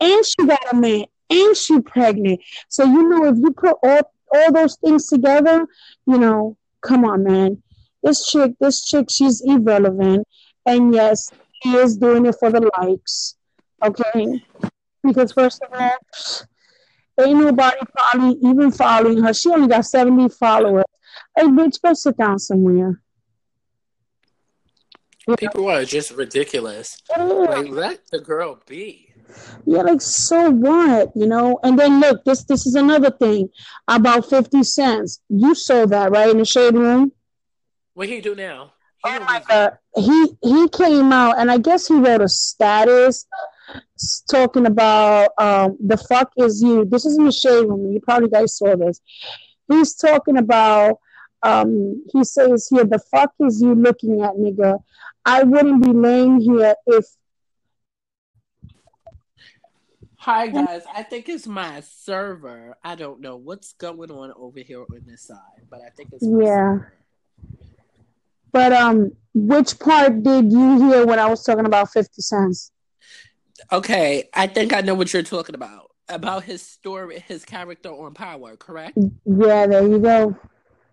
[0.00, 2.40] and she got a man, and she pregnant.
[2.68, 5.66] So you know, if you put all all those things together,
[6.06, 7.62] you know, come on, man.
[8.02, 10.26] This chick, this chick, she's irrelevant,
[10.64, 11.30] and yes,
[11.62, 13.36] she is doing it for the likes.
[13.84, 14.42] Okay,
[15.02, 15.96] because first of all
[17.20, 19.32] Ain't nobody probably even following her.
[19.32, 20.84] She only got 70 followers.
[21.34, 23.00] Hey, bitch, go sit down somewhere.
[25.38, 26.98] People are just ridiculous.
[27.16, 27.24] Yeah.
[27.24, 29.06] Like, let the girl be.
[29.64, 31.58] Yeah, like so what, you know?
[31.64, 33.48] And then look, this this is another thing
[33.88, 35.20] about Fifty Cents.
[35.28, 37.10] You saw that right in the shade room.
[37.94, 38.72] What he do now?
[39.04, 43.26] He oh my god, he he came out and I guess he wrote a status
[44.30, 46.84] talking about um, the fuck is you.
[46.84, 47.92] This is in the shade room.
[47.92, 49.00] You probably guys saw this.
[49.68, 50.98] He's talking about.
[51.42, 54.80] Um, he says here, the fuck is you looking at, nigga?
[55.24, 57.04] I wouldn't be laying here if.
[60.16, 62.76] Hi guys, I think it's my server.
[62.82, 65.38] I don't know what's going on over here on this side,
[65.70, 66.78] but I think it's yeah.
[66.78, 66.92] Server.
[68.50, 72.72] But um, which part did you hear when I was talking about Fifty Cents?
[73.72, 75.90] Okay, I think I know what you're talking about.
[76.08, 78.96] About his story, his character on Power, correct?
[79.24, 80.36] Yeah, there you go.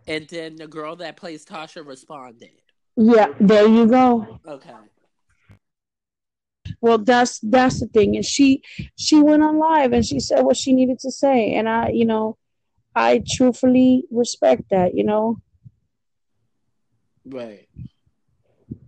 [0.08, 2.50] And then the girl that plays Tasha responded.
[2.96, 4.40] Yeah, there you go.
[4.48, 4.74] Okay.
[6.82, 8.62] Well, that's that's the thing, and she
[8.98, 12.06] she went on live and she said what she needed to say, and I, you
[12.06, 12.38] know,
[12.96, 14.96] I truthfully respect that.
[14.96, 15.38] You know.
[17.26, 17.68] Right.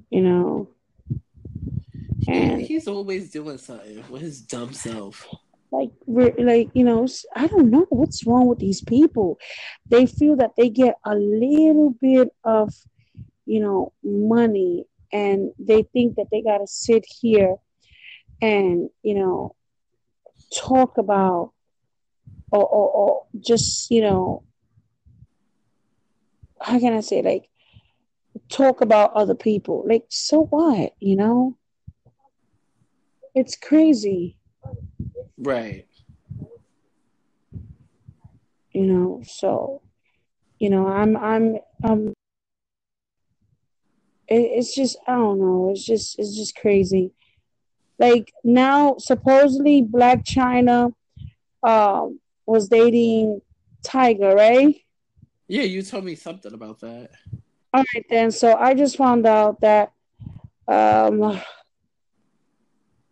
[0.09, 0.69] You know,
[2.25, 5.27] he's always doing something with his dumb self.
[5.71, 9.39] Like, like you know, I don't know what's wrong with these people.
[9.89, 12.73] They feel that they get a little bit of,
[13.45, 17.57] you know, money, and they think that they got to sit here
[18.41, 19.55] and you know
[20.55, 21.51] talk about
[22.51, 24.43] or, or, or just you know
[26.61, 27.49] how can I say like
[28.49, 31.57] talk about other people like so what you know
[33.35, 34.37] it's crazy.
[35.37, 35.85] Right.
[38.71, 39.81] You know, so
[40.59, 42.13] you know, I'm I'm um
[44.27, 47.11] it, it's just I don't know, it's just it's just crazy.
[47.99, 50.93] Like now supposedly Blac Chyna
[51.63, 53.41] um was dating
[53.85, 54.75] Tyga, right?
[55.47, 57.11] Yeah, you told me something about that.
[57.73, 58.31] All right then.
[58.31, 59.91] So I just found out that
[60.67, 61.39] um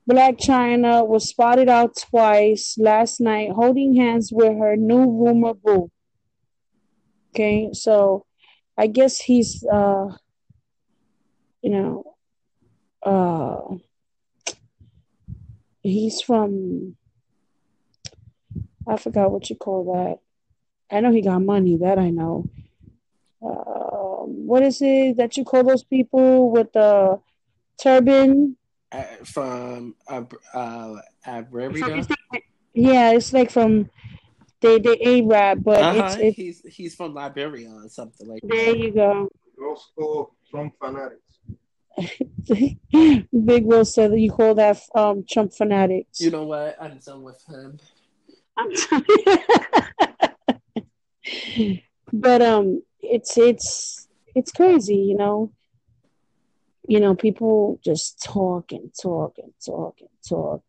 [0.10, 5.90] Blac Chyna was spotted out twice last night holding hands with her new rumor boo.
[7.30, 8.26] Okay, so
[8.78, 10.08] I guess he's uh
[11.62, 12.16] you know
[13.02, 13.76] uh
[15.82, 16.98] he's from
[18.88, 20.20] I forgot what you call that.
[20.96, 22.50] I know he got money, that I know.
[23.42, 27.20] Uh, what is it that you call those people with the
[27.82, 28.58] turban?
[29.26, 30.96] From uh, uh,
[32.74, 33.90] Yeah, it's like from
[34.62, 36.06] the the Arab, but uh-huh.
[36.06, 38.42] it's, it's, he's he's from Liberia or something like.
[38.44, 38.78] There that.
[38.78, 39.30] you go.
[39.62, 41.20] Also Trump fanatics.
[43.46, 46.20] Big Will said that you call that um, Trump fanatics.
[46.20, 46.76] You know what?
[46.82, 47.78] I'm done with him.
[52.14, 55.52] but um, it's it's it's crazy, you know
[56.88, 60.64] you know, people just talk and talk and talk and talk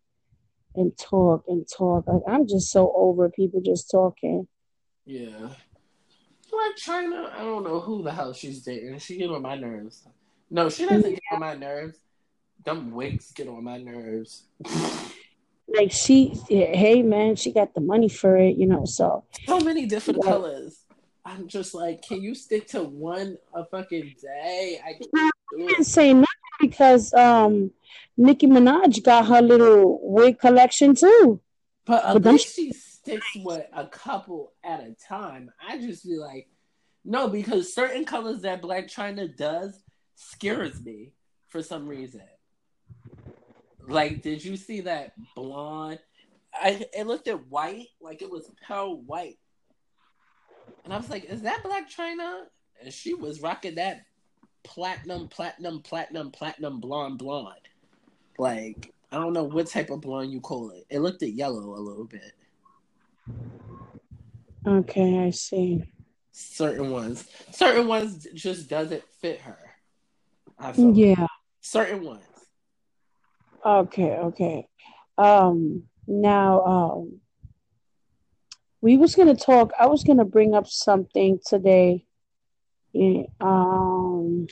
[0.74, 2.07] and talk and talk.
[2.07, 4.46] Like I'm just so over people just talking.
[5.05, 5.50] Yeah.
[6.53, 8.98] Blac Chyna, I don't know who the hell she's dating.
[8.98, 10.07] She get on my nerves.
[10.50, 11.98] No, she doesn't get on my nerves.
[12.64, 14.44] Them wigs get on my nerves.
[15.66, 18.85] Like she, hey man, she got the money for it, you know.
[18.85, 20.31] So so many different yeah.
[20.31, 20.85] colors.
[21.24, 24.79] I'm just like, can you stick to one a fucking day?
[24.85, 24.98] I
[25.57, 26.26] can't say nothing
[26.61, 27.70] because um
[28.16, 31.40] Nicki Minaj got her little wig collection too.
[31.85, 35.50] But at least she sticks with a couple at a time.
[35.66, 36.48] I just be like,
[37.04, 39.83] no, because certain colors that Blac Chyna does
[40.14, 41.12] scares me
[41.48, 42.22] for some reason.
[43.87, 45.98] Like, did you see that blonde?
[46.54, 49.38] I it looked at white like it was pale white,
[50.85, 52.44] and I was like, "Is that Blac Chyna?"
[52.80, 54.02] And she was rocking that
[54.64, 57.68] platinum, platinum, platinum, platinum blonde, blonde.
[58.38, 60.87] Like I don't know what type of blonde you call it.
[60.90, 62.33] It looked at yellow a little bit.
[64.66, 65.85] Okay, I see.
[66.33, 69.59] Certain ones, certain ones just doesn't fit her.
[70.77, 71.27] yeah.
[71.61, 72.24] Certain ones.
[73.64, 74.68] Okay, okay.
[75.16, 77.20] Um, now, um,
[78.81, 79.72] we was gonna talk.
[79.79, 82.05] I was gonna bring up something today.
[83.40, 84.46] Um.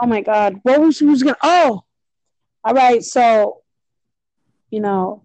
[0.00, 1.36] Oh my God, what was was gonna?
[1.42, 1.84] Oh,
[2.64, 3.62] all right, so
[4.70, 5.22] you know,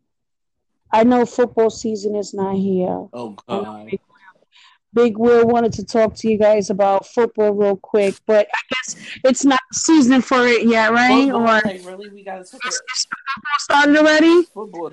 [0.92, 3.08] I know football season is not here.
[3.14, 3.88] Oh God.
[3.90, 4.00] Big,
[4.94, 8.96] Big Will wanted to talk to you guys about football real quick, but I guess
[9.24, 11.32] it's not season for it yet, right?
[11.32, 12.72] Football, or like, really, we got football
[13.60, 14.44] started already.
[14.54, 14.92] Football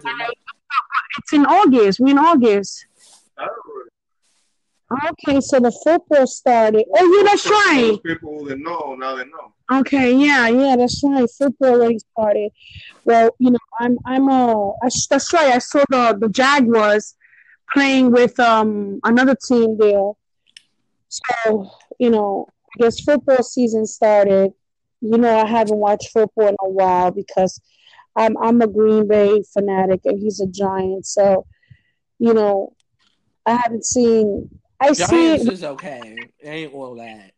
[1.19, 1.99] it's in August.
[2.01, 2.87] We're in August.
[4.91, 6.87] Okay, so the football started.
[6.97, 7.99] Oh, yeah, that's right.
[8.03, 9.53] People that know now they know.
[9.81, 11.29] Okay, yeah, yeah, that's right.
[11.37, 12.53] Football already started.
[13.05, 15.53] Well, you know, I'm, I'm uh, I, that's right.
[15.53, 17.17] I saw the the Jaguars
[17.75, 20.13] playing with um another team there.
[21.09, 24.53] So, you know, I guess football season started.
[25.03, 27.61] You know, I haven't watched football in a while because
[28.17, 31.05] I'm I'm a Green Bay fanatic and he's a Giant.
[31.05, 31.45] So,
[32.19, 32.73] you know,
[33.45, 34.49] I haven't seen
[34.81, 36.17] I Giants see is okay.
[36.39, 37.33] It ain't all that.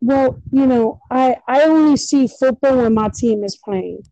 [0.00, 4.02] Well, you know, I I only see football when my team is playing.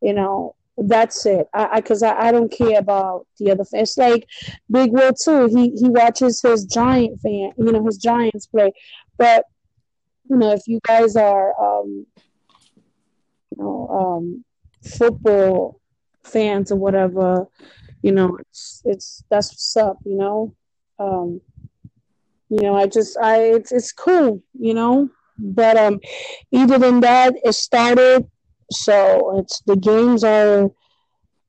[0.00, 1.46] You know, that's it.
[1.54, 3.90] I because I, I, I, don't care about the other fans.
[3.90, 4.26] It's like
[4.70, 5.46] Big Will too.
[5.46, 8.72] He he watches his Giant fan, you know, his Giants play.
[9.18, 9.44] But
[10.28, 12.06] you know, if you guys are um,
[13.50, 14.44] you know um,
[14.82, 15.80] football
[16.24, 17.46] fans or whatever,
[18.02, 19.98] you know, it's it's that's what's up.
[20.04, 20.54] You know.
[20.98, 21.40] Um,
[22.52, 25.08] you know, I just I it's it's cool, you know.
[25.38, 26.00] But um
[26.50, 28.28] either than that it started
[28.70, 30.70] so it's the games are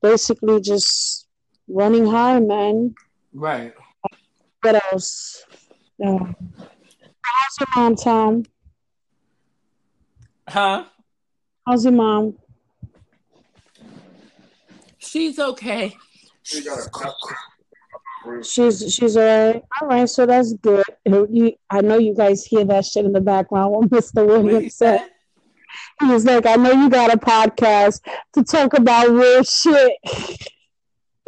[0.00, 1.26] basically just
[1.68, 2.94] running high, man.
[3.34, 3.74] Right.
[4.62, 5.44] What else?
[6.02, 8.44] Uh, how's your mom, Tom?
[10.48, 10.84] Huh?
[11.66, 12.38] How's your mom?
[14.98, 15.94] She's okay.
[16.42, 16.90] She got a
[18.42, 19.62] She's she's all right.
[19.80, 20.84] All right, so that's good.
[21.04, 23.72] You, I know you guys hear that shit in the background.
[23.72, 24.26] What Mr.
[24.26, 25.06] Williams said.
[26.00, 28.00] He was like, "I know you got a podcast
[28.34, 29.92] to talk about real shit."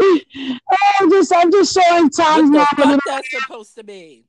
[0.00, 4.24] oh, just I'm just showing Tom's what the fuck that's supposed to mean.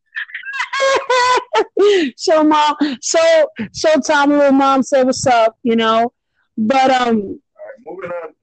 [2.17, 3.19] so mom, so
[3.71, 6.13] so Tom, little mom said, "What's up?" You know,
[6.58, 7.17] but um.
[7.17, 8.34] All right, moving on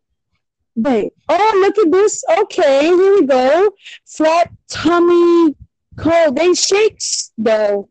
[0.76, 1.12] Wait.
[1.28, 2.22] Oh, look at this.
[2.40, 3.70] Okay, here we go.
[4.06, 5.56] Flat Tummy
[5.96, 6.30] Co.
[6.32, 7.88] They shakes though.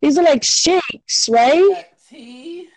[0.00, 1.86] These are like shakes, right?
[2.08, 2.68] Tea.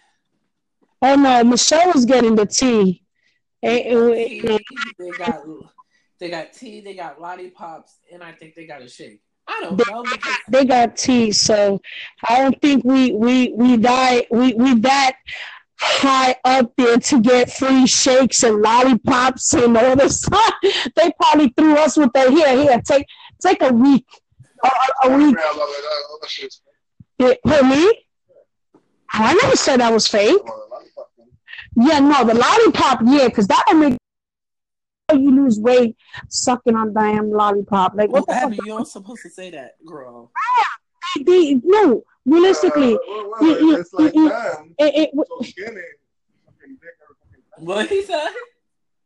[1.01, 3.03] Oh no, Michelle was getting the tea.
[3.61, 4.41] They
[5.17, 5.43] got,
[6.19, 9.21] they got tea, they got lollipops, and I think they got a shake.
[9.47, 10.03] I don't they, know.
[10.03, 10.37] Because...
[10.47, 11.79] They got tea, so
[12.27, 15.17] I don't think we we we die we we that
[15.79, 20.53] high up there to get free shakes and lollipops and all this stuff.
[20.95, 23.05] They probably threw us with the here, here, take
[23.41, 24.05] take a week.
[24.63, 25.37] A, a week.
[27.19, 28.05] It, who, me?
[28.75, 28.79] Oh,
[29.11, 30.37] I never said that was fake.
[31.75, 33.97] Yeah, no, the lollipop, yeah, because that would make
[35.13, 37.93] you lose weight sucking on damn lollipop.
[37.95, 38.65] Like, what well, the fuck?
[38.65, 40.31] You're supposed to say that, girl.
[40.37, 40.78] Ah,
[41.15, 45.41] Yeah, they, they, no, realistically, uh, well, well, you, it's like you, it, it, so
[45.41, 45.81] skinny.
[47.57, 48.29] What he said?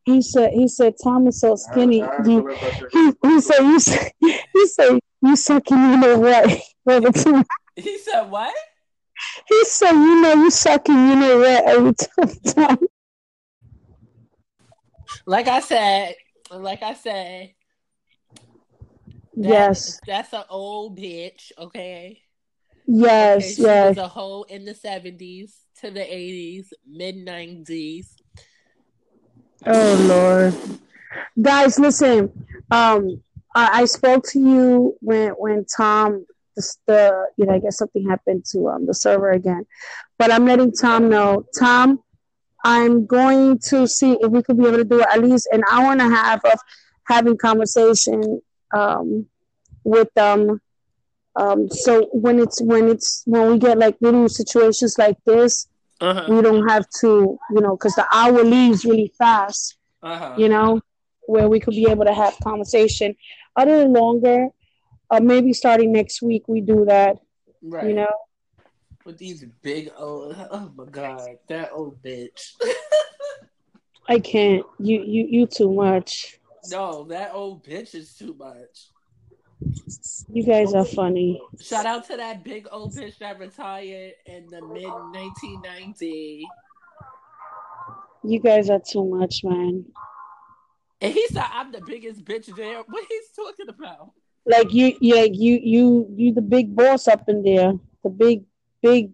[0.05, 2.41] He said, "He said Tom is so skinny." I, I he,
[2.91, 6.49] he, he said, "You said, he said you sucking you know what?"
[7.75, 8.53] he said what?
[9.47, 11.93] He said, "You know you sucking you know what?" Every
[12.53, 12.77] time.
[15.25, 16.15] Like I said,
[16.51, 17.53] like I said,
[19.35, 22.21] That- yes, That's an old bitch, okay?
[22.85, 23.97] yes, Okay, yes.
[23.97, 28.07] was a hoe in the 70s to the 80s, mid 90s.
[29.65, 30.79] Oh Lord,
[31.41, 32.31] guys, listen.
[32.69, 33.23] Um,
[33.55, 36.25] I, I spoke to you when when Tom
[36.55, 39.65] the, the you know I guess something happened to um the server again,
[40.19, 41.45] but I'm letting Tom know.
[41.57, 42.03] Tom,
[42.65, 45.91] I'm going to see if we could be able to do at least an hour
[45.91, 46.59] and a half of
[47.07, 48.41] having conversation
[48.73, 49.25] um
[49.83, 50.61] with them.
[51.35, 55.67] Um, so when it's when it's when we get like little situations like this,
[56.01, 56.25] Uh-huh.
[56.29, 57.09] we don't have to
[57.53, 60.35] you know because the hour leaves really fast Uh-huh.
[60.37, 60.81] you know,
[61.31, 63.15] where we could be able to have conversation
[63.55, 64.47] Other longer.
[65.11, 67.13] Uh, maybe starting next week, we do that.
[67.61, 67.87] right.
[67.87, 68.13] You know,
[69.05, 72.41] With these big old, oh my god, that old bitch.
[74.09, 74.65] I can't.
[74.79, 76.39] You, you, you too much.
[76.69, 78.89] No, that old bitch is too much.
[80.31, 81.41] You guys are funny.
[81.61, 86.43] Shout out to that big old bitch that retired in the mid 1990s.
[88.23, 89.85] You guys are too much, man.
[91.01, 92.81] And he said, I'm the biggest bitch there.
[92.87, 94.11] What he's talking about?
[94.45, 97.73] Like you, you, like you, you, you, the big boss up in there.
[98.03, 98.43] The big,
[98.81, 99.11] big,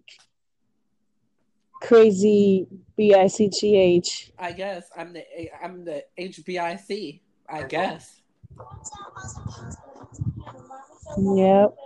[1.80, 4.32] crazy B I C G H.
[4.38, 5.24] I guess I'm the
[5.62, 6.60] I'm the HBIC.
[6.60, 7.20] I
[7.68, 8.20] guess.
[11.18, 11.76] Yep.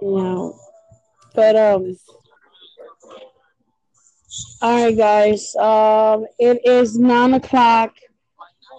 [0.00, 0.50] Yeah.
[1.34, 1.96] But um.
[4.62, 5.54] All right, guys.
[5.56, 7.92] Um, it is nine o'clock.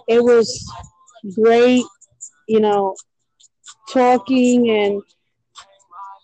[0.08, 0.66] It was
[1.34, 1.84] great,
[2.48, 2.94] you know,
[3.90, 5.02] talking and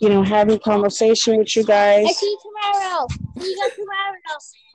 [0.01, 2.07] you know having conversation with you guys.
[2.62, 3.06] I see you tomorrow.
[3.38, 4.14] See you tomorrow.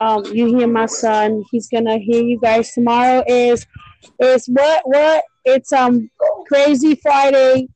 [0.00, 1.44] Um, you hear my son.
[1.50, 3.24] He's gonna hear you guys tomorrow.
[3.26, 3.66] Is
[4.20, 5.24] is what what?
[5.44, 6.10] It's um
[6.46, 7.68] crazy Friday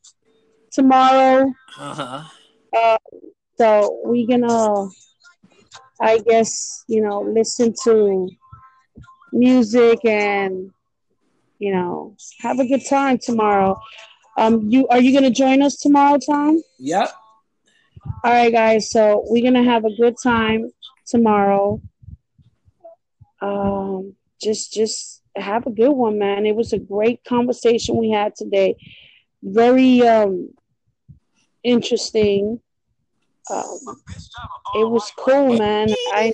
[0.73, 1.53] tomorrow.
[1.79, 2.25] Uh-huh.
[2.77, 2.99] Uh,
[3.59, 4.89] so we gonna,
[6.01, 8.29] I guess, you know, listen to
[9.33, 10.71] music and,
[11.59, 13.81] you know, have a good time tomorrow.
[14.39, 16.63] Um, you are you gonna join us tomorrow, Tom?
[16.79, 17.13] Yep.
[18.05, 18.91] All right, guys.
[18.91, 20.71] So we're gonna have a good time
[21.07, 21.81] tomorrow.
[23.41, 26.47] Um, just just have a good one, man.
[26.47, 28.77] It was a great conversation we had today.
[29.43, 30.51] Very um
[31.63, 32.61] interesting.
[33.51, 33.79] Um,
[34.75, 35.89] it was cool, man.
[36.13, 36.33] I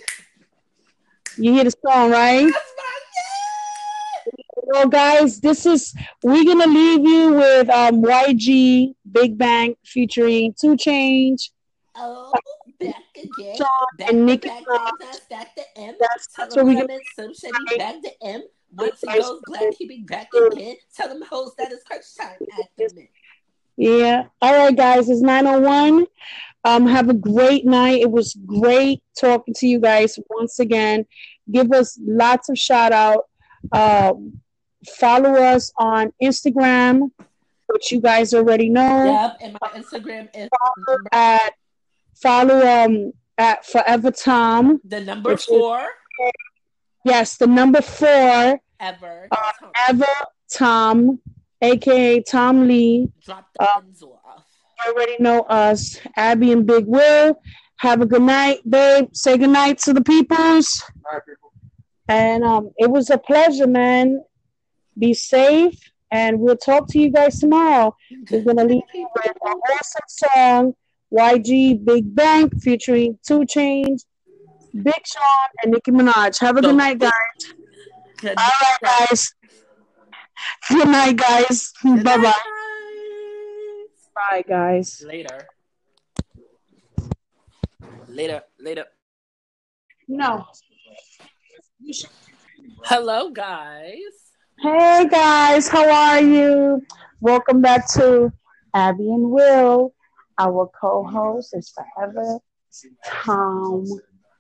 [1.37, 2.53] you hear the song, right?
[4.69, 10.77] Well, guys, this is we're gonna leave you with um YG Big Bank featuring 2
[10.77, 11.51] Chainz.
[11.99, 12.33] Oh,
[12.79, 13.57] back again.
[13.57, 13.67] Sean
[13.99, 14.65] Back and to Nicki back,
[15.01, 15.95] that's back to M.
[15.99, 18.43] That's, that's what we're I'm gonna in some shitty back to M.
[18.73, 20.77] Once he goes black, he be back again.
[20.95, 23.09] Tell them hoes that it's crunch time at the
[23.77, 24.25] Yeah.
[24.43, 25.09] All right, guys.
[25.09, 26.07] It's 901.
[26.65, 28.01] Um, have a great night.
[28.01, 31.07] It was great talking to you guys once again.
[31.51, 33.27] Give us lots of shout out.
[33.73, 34.41] Um,
[34.99, 37.11] follow us on Instagram,
[37.67, 39.05] which you guys already know.
[39.05, 41.55] Yep, and my Instagram is Follow at
[42.21, 44.81] follow um at Forever Tom.
[44.85, 45.87] the number Which is- four
[47.05, 49.29] Yes, the number four, ever.
[49.31, 49.53] Uh,
[49.89, 50.07] Ever
[50.53, 51.21] Tom,
[51.63, 53.09] aka Tom Lee.
[53.25, 54.45] Drop the uh, ends off.
[54.85, 57.39] You already know us, Abby and Big Will.
[57.77, 59.09] Have a good night, babe.
[59.13, 60.83] Say good night to the peoples.
[61.05, 61.53] All right, people.
[62.09, 64.25] And um, it was a pleasure, man.
[64.99, 65.79] Be safe,
[66.11, 67.95] and we'll talk to you guys tomorrow.
[68.33, 70.75] We're gonna leave you with an awesome song,
[71.13, 74.05] YG Big Bank, featuring 2 Chainz,
[74.73, 76.39] Big Sean, and Nicki Minaj.
[76.41, 77.13] Have a good night, guys.
[78.19, 79.35] Good All right, guys.
[80.69, 81.73] Good night, guys.
[81.85, 82.33] Bye bye.
[84.15, 85.05] Bye, guys.
[85.07, 85.47] Later.
[88.09, 88.43] Later.
[88.59, 88.87] Later.
[90.09, 90.47] No.
[92.85, 94.27] Hello, guys.
[94.59, 96.81] Hey guys, how are you?
[97.21, 98.33] Welcome back to
[98.73, 99.93] Abby and Will.
[100.39, 102.41] Our co-host is forever
[103.05, 103.87] Tom.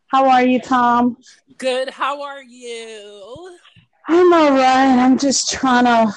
[0.09, 1.17] How are you, Tom?
[1.59, 1.91] Good.
[1.91, 3.57] How are you?
[4.09, 4.99] I'm all right.
[4.99, 6.15] I'm just trying to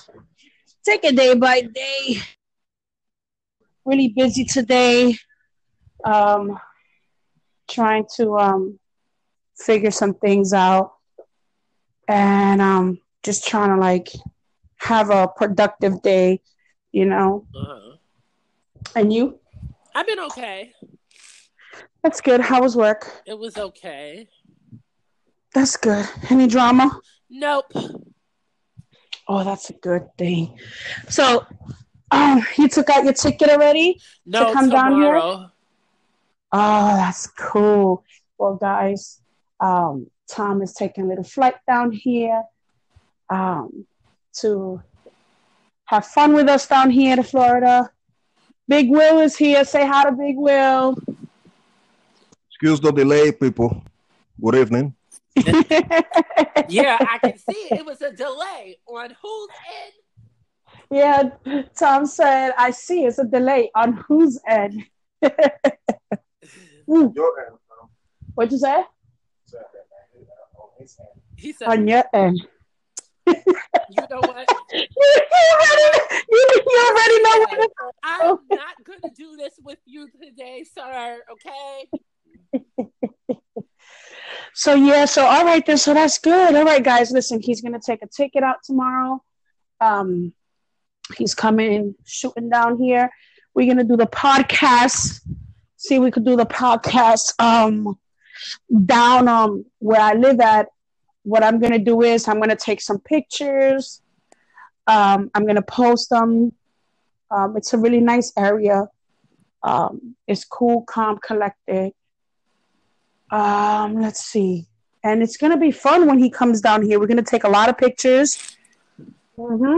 [0.85, 2.17] take it day by day.
[3.85, 5.17] Really busy today.
[6.03, 6.59] Um,
[7.69, 8.79] trying to um
[9.57, 10.93] figure some things out,
[12.07, 14.09] and um, just trying to like
[14.77, 16.41] have a productive day,
[16.91, 17.45] you know.
[17.55, 17.95] Uh-huh.
[18.95, 19.39] And you?
[19.95, 20.73] I've been okay.
[22.03, 22.41] That's good.
[22.41, 23.21] How was work?
[23.25, 24.27] It was okay.
[25.53, 26.05] That's good.
[26.29, 26.99] Any drama?
[27.29, 27.71] Nope.
[29.27, 30.57] Oh, that's a good thing.
[31.09, 31.45] So,
[32.11, 33.99] um, you took out your ticket already?
[34.25, 35.17] No, come down here?
[36.51, 38.03] Oh, that's cool.
[38.37, 39.21] Well, guys,
[39.59, 42.43] um, Tom is taking a little flight down here
[43.29, 43.85] um,
[44.37, 44.81] to
[45.85, 47.91] have fun with us down here to Florida.
[48.69, 49.65] Big Will is here.
[49.65, 50.95] Say hi to Big Will.
[52.51, 53.83] Excuse the delay, people.
[54.41, 54.95] Good evening.
[56.71, 57.79] Yeah, I can see it.
[57.79, 59.49] It was a delay on whose
[59.81, 59.93] end.
[60.91, 64.83] yeah, Tom said, I see it's a delay on whose end?
[65.23, 65.31] Your
[67.07, 67.89] end, um,
[68.35, 68.83] What'd you say?
[69.45, 69.61] said.
[70.59, 71.21] On his end.
[71.35, 72.47] He said, On your end.
[73.89, 74.45] "You know what?
[74.73, 74.85] you,
[75.61, 75.99] already,
[76.31, 77.71] you, you already know what
[78.03, 81.21] I'm not going to do this with you today, sir.
[81.31, 81.89] Okay?
[84.53, 86.55] So yeah, so all right then, so that's good.
[86.55, 89.23] All right, guys, listen, he's gonna take a ticket out tomorrow.
[89.79, 90.33] Um,
[91.17, 93.09] he's coming shooting down here.
[93.53, 95.21] We're gonna do the podcast.
[95.77, 97.97] See, we could do the podcast um
[98.85, 100.67] down um where I live at.
[101.29, 104.01] What I'm gonna do is I'm gonna take some pictures.
[104.87, 106.53] Um, I'm gonna post them.
[107.29, 108.87] Um, it's a really nice area.
[109.61, 111.93] Um, it's cool, calm, collected.
[113.29, 114.65] Um, let's see.
[115.03, 116.99] And it's gonna be fun when he comes down here.
[116.99, 118.57] We're gonna take a lot of pictures.
[119.37, 119.77] Mm-hmm.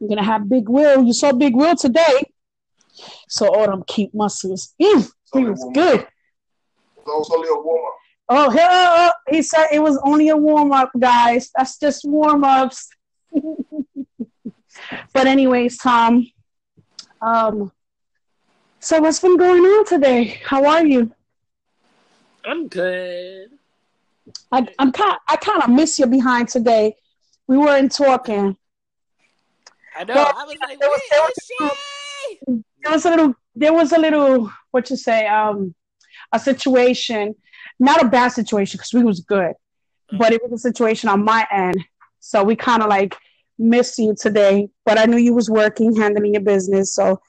[0.00, 1.02] We're gonna have Big Will.
[1.02, 2.32] You saw Big Will today.
[3.28, 4.74] So all them cute muscles.
[4.80, 6.06] Mm, he was good.
[7.04, 7.95] Was only a up.
[8.28, 11.50] Oh, he, oh, he said it was only a warm up, guys.
[11.56, 12.88] That's just warm ups.
[15.12, 16.26] but anyways, Tom.
[17.22, 17.72] Um.
[18.80, 20.40] So what's been going on today?
[20.44, 21.12] How are you?
[22.44, 23.50] I'm good.
[24.52, 25.16] I, I'm kind.
[25.28, 26.94] I kind of miss you behind today.
[27.48, 28.56] We weren't talking.
[29.98, 30.14] I know.
[30.14, 32.62] Well, I was like, there was- there was-?
[32.82, 33.34] There was a little.
[33.54, 34.50] There was a little.
[34.72, 35.26] What you say?
[35.26, 35.74] Um,
[36.32, 37.34] a situation.
[37.78, 40.18] Not a bad situation because we was good, mm-hmm.
[40.18, 41.76] but it was a situation on my end.
[42.20, 43.14] So we kind of like
[43.58, 44.68] missed you today.
[44.84, 46.94] But I knew you was working, handling your business.
[46.94, 47.20] So,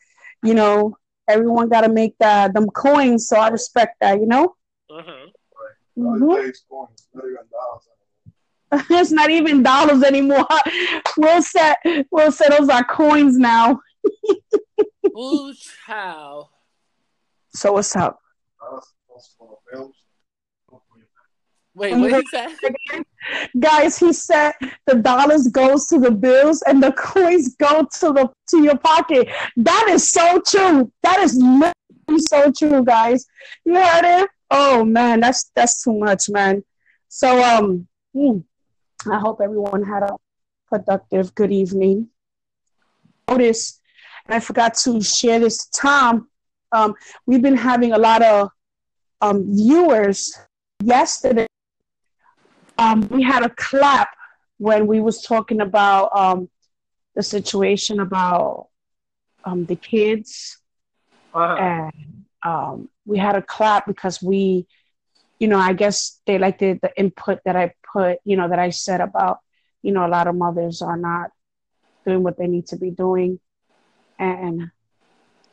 [0.43, 3.27] you know, everyone got to make that them coins.
[3.27, 4.19] So I respect that.
[4.19, 4.55] You know.
[4.89, 8.85] All days coins, not even dollars.
[8.89, 10.47] it's not even dollars anymore.
[11.17, 11.73] We'll say
[12.11, 13.79] we'll say those are coins now.
[15.17, 15.53] Ooh,
[15.85, 16.49] child.
[17.55, 18.19] So what's up?
[18.59, 19.95] Dollars, those for the bills.
[21.77, 22.55] Wait, what he said?
[23.59, 24.53] Guys, he said
[24.87, 29.27] the dollars goes to the bills and the coins go to the to your pocket.
[29.57, 30.91] That is so true.
[31.03, 33.27] That is literally so true, guys.
[33.63, 34.29] You heard it?
[34.49, 36.63] Oh man, that's that's too much, man.
[37.09, 38.39] So um hmm,
[39.11, 40.15] I hope everyone had a
[40.67, 42.07] productive good evening.
[43.29, 43.79] Notice,
[44.25, 46.27] and I forgot to share this to Tom.
[46.71, 46.95] Um,
[47.27, 48.49] we've been having a lot of
[49.21, 50.33] um, viewers
[50.83, 51.46] yesterday
[52.77, 54.09] um, we had a clap
[54.57, 56.49] when we was talking about um,
[57.15, 58.67] the situation about
[59.43, 60.57] um, the kids
[61.33, 61.57] Uh-huh.
[61.57, 64.65] and um, we had a clap because we
[65.39, 68.59] you know i guess they liked the, the input that i put you know that
[68.59, 69.37] i said about
[69.83, 71.29] you know a lot of mothers are not
[72.05, 73.39] doing what they need to be doing
[74.19, 74.71] and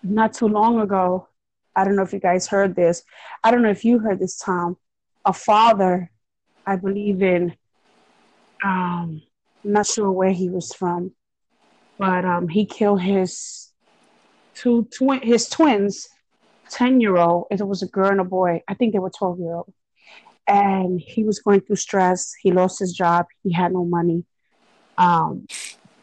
[0.03, 1.29] not too long ago
[1.77, 3.03] i don't know if you guys heard this
[3.43, 4.77] i don't know if you heard this tom
[5.25, 6.11] a father
[6.67, 7.55] i believe in
[8.65, 9.23] um
[9.65, 11.13] I'm not sure where he was from
[11.99, 13.73] but um he killed his
[14.55, 16.09] two twin his twins
[16.71, 18.63] 10 year old it was a girl and a boy.
[18.69, 19.73] I think they were 12 year old
[20.47, 22.35] and he was going through stress.
[22.41, 23.27] He lost his job.
[23.43, 24.25] He had no money.
[24.99, 25.47] Um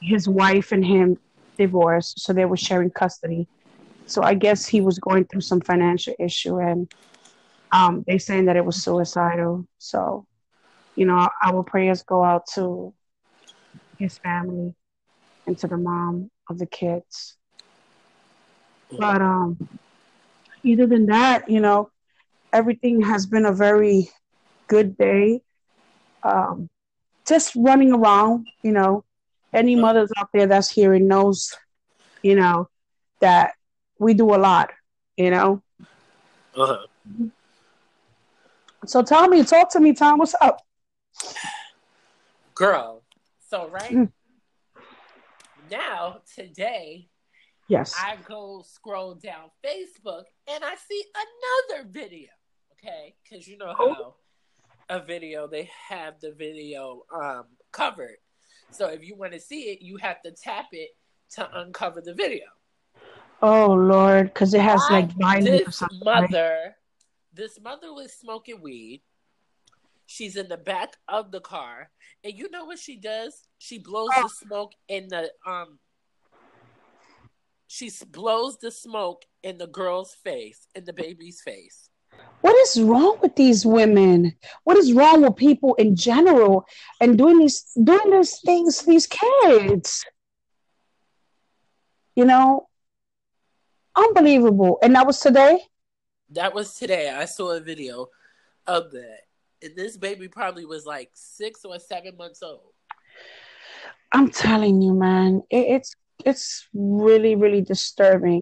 [0.02, 1.18] his wife and him
[1.58, 3.48] divorced so they were sharing custody.
[4.06, 6.88] So i guess he was going through some financial issue and
[7.72, 9.68] um they saying that it was suicidal.
[9.78, 10.26] So
[10.96, 12.94] you know our prayers go out to
[13.98, 14.74] his family
[15.48, 17.38] and to the mom of the kids.
[18.92, 19.58] But um
[20.66, 21.90] other than that you know
[22.54, 24.10] everything has been a very
[24.68, 25.42] good day.
[26.24, 26.70] Um
[27.28, 29.04] just running around you know
[29.54, 31.56] any mothers out there that's hearing knows
[32.24, 32.70] you know
[33.20, 33.54] that
[34.00, 34.72] we do a lot
[35.18, 35.62] you know?
[36.56, 36.86] Uh-huh.
[38.86, 40.20] so tell me talk to me tom.
[40.20, 40.62] What's up
[42.56, 43.04] Girl.
[43.50, 44.12] So right Mm.
[45.70, 47.10] now, today,
[47.68, 52.30] yes I go scroll down Facebook and I see another video.
[52.74, 54.16] Okay, because you know how
[54.90, 58.18] a video they have the video um covered.
[58.72, 60.90] So if you want to see it, you have to tap it
[61.32, 62.46] to uncover the video.
[63.42, 66.00] Oh Lord, because it has Why like violence this something.
[66.06, 66.22] right?
[66.32, 66.76] mother,
[67.34, 69.02] this mother was smoking weed.
[70.12, 71.90] She's in the back of the car,
[72.26, 73.48] and you know what she does?
[73.60, 75.80] She blows the smoke in the um.
[77.68, 81.90] She blows the smoke in the girl's face, in the baby's face.
[82.42, 84.36] What is wrong with these women?
[84.66, 86.66] What is wrong with people in general
[87.00, 90.04] and doing these doing these things to these kids?
[92.16, 92.68] You know,
[93.96, 94.78] unbelievable.
[94.84, 95.62] And that was today.
[96.32, 97.10] That was today.
[97.10, 98.08] I saw a video
[98.68, 99.22] of that,
[99.76, 102.74] this baby probably was like six or seven months old.
[104.12, 105.96] I'm telling you, man, it, it's
[106.26, 108.42] it's really really disturbing,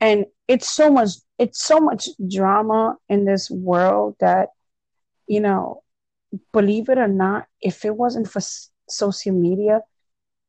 [0.00, 4.48] and it's so much it's so much drama in this world that
[5.28, 5.82] you know,
[6.52, 8.40] believe it or not, if it wasn't for
[8.88, 9.82] social media,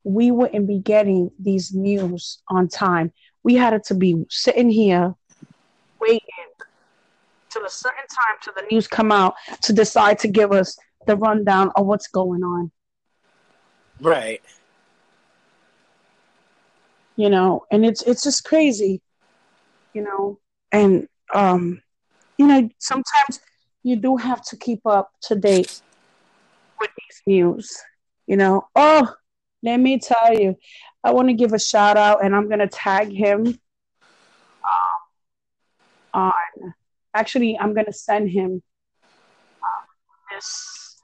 [0.02, 3.12] we wouldn't be getting these news on time.
[3.42, 5.14] We had to be sitting here
[6.00, 6.20] waiting
[7.50, 10.76] till a certain time till the news come out to decide to give us
[11.06, 12.70] the rundown of what's going on.
[14.00, 14.40] Right.
[17.20, 19.02] you know and it's it's just crazy
[19.92, 20.38] you know
[20.72, 21.82] and um
[22.38, 23.40] you know sometimes
[23.82, 25.82] you do have to keep up to date
[26.80, 27.76] with these news
[28.26, 29.06] you know oh
[29.62, 30.56] let me tell you
[31.04, 33.46] i want to give a shout out and i'm going to tag him
[34.64, 35.00] um,
[36.14, 36.32] on
[37.14, 38.62] actually i'm going to send him
[39.62, 39.86] um,
[40.32, 41.00] this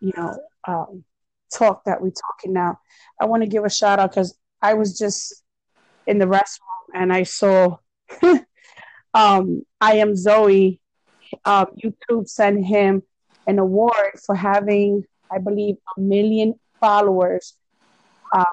[0.00, 1.04] you know um,
[1.52, 2.78] talk that we're talking now
[3.20, 5.44] i want to give a shout out because i was just
[6.06, 7.78] in the restroom and I saw
[9.14, 10.80] um, I am Zoe.
[11.44, 13.02] Um, YouTube sent him
[13.46, 17.54] an award for having, I believe, a million followers
[18.34, 18.44] um,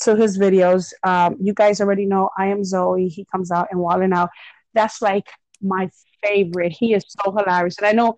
[0.00, 0.92] to his videos.
[1.02, 3.08] Um, you guys already know I am Zoe.
[3.08, 4.30] He comes out and Wild 'N Out.
[4.72, 5.28] That's like
[5.64, 5.88] my
[6.22, 6.72] favorite.
[6.72, 8.16] He is so hilarious, and I know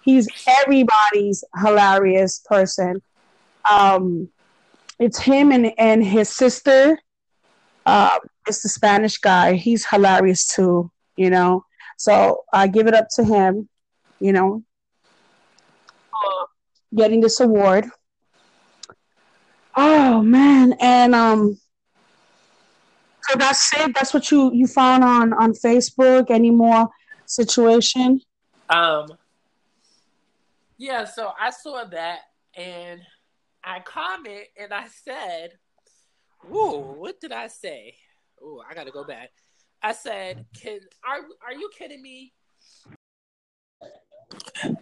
[0.00, 0.28] he's
[0.60, 3.02] everybody's hilarious person.
[3.70, 4.28] Um,
[4.98, 6.98] it's him and and his sister
[7.86, 9.54] uh, it's the Spanish guy.
[9.54, 11.64] He's hilarious too, you know.
[11.98, 13.68] So I give it up to him,
[14.20, 14.62] you know,
[16.94, 17.86] getting this award.
[19.76, 21.58] Oh man, and um,
[23.32, 23.94] so that's it.
[23.94, 26.30] That's what you you found on on Facebook.
[26.30, 26.88] Any more
[27.26, 28.20] situation?
[28.68, 29.06] Um.
[30.78, 31.04] Yeah.
[31.04, 32.20] So I saw that,
[32.56, 33.00] and
[33.64, 35.52] I comment, and I said,
[36.44, 37.94] "Ooh, what did I say?
[38.42, 39.30] Ooh, I got to go back."
[39.82, 42.32] I said, "Can are are you kidding me?"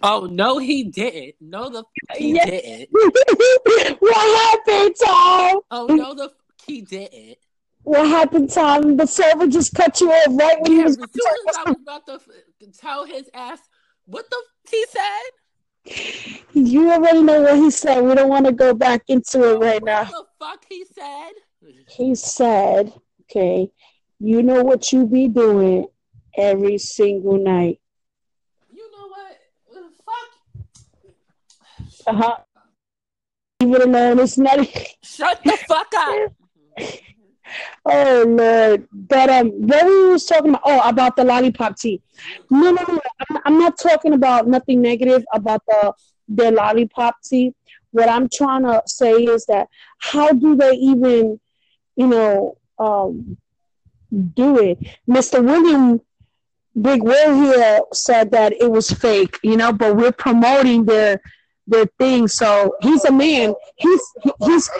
[0.02, 1.36] Oh no, he didn't.
[1.40, 2.44] No, the f- he Yeah.
[2.46, 2.88] didn't.
[4.00, 5.60] what happened, Tom?
[5.70, 6.30] Oh no, the f-
[6.66, 7.38] he didn't.
[7.82, 8.96] What happened, Tom?
[8.96, 11.64] The server just cut you off right when Yeah, you as was soon as I
[11.70, 12.20] was about to
[12.78, 13.60] tell his ass
[14.04, 15.30] what the f- he said.
[16.52, 18.02] You already know what he said.
[18.02, 20.04] We don't want to go back into it right what now.
[20.04, 21.30] the fuck he said?
[21.88, 23.70] He said, okay,
[24.18, 25.86] you know what you be doing
[26.36, 27.80] every single night.
[28.72, 29.38] You know what?
[30.06, 30.30] Fuck.
[32.06, 32.36] Uh-huh.
[33.62, 34.18] Leave it alone.
[34.20, 34.66] It's not.
[35.02, 36.32] Shut the fuck up.
[37.84, 38.88] Oh Lord.
[38.92, 40.62] But um, what we was talking about?
[40.64, 42.00] Oh, about the lollipop tea.
[42.50, 43.00] No, no, no.
[43.28, 45.92] I'm, I'm not talking about nothing negative about the
[46.28, 47.54] the lollipop tea.
[47.92, 51.40] What I'm trying to say is that how do they even,
[51.96, 53.36] you know, um,
[54.10, 54.78] do it?
[55.08, 55.44] Mr.
[55.44, 56.00] William
[56.80, 61.20] Big Will here said that it was fake, you know, but we're promoting their
[61.70, 62.28] their thing.
[62.28, 63.54] So he's a man.
[63.76, 64.02] He's
[64.44, 64.70] he's.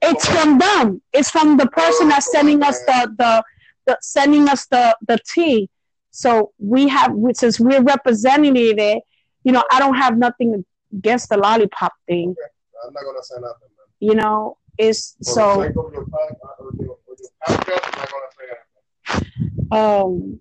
[0.00, 1.02] It's from them.
[1.12, 3.44] It's from the person that's sending us the the,
[3.86, 5.68] the sending us the the tea.
[6.10, 9.02] So we have since we're representing it.
[9.44, 12.34] You know, I don't have nothing against the lollipop thing.
[12.86, 13.86] I'm not gonna say nothing, man.
[14.00, 15.64] You know, it's so
[19.70, 20.40] um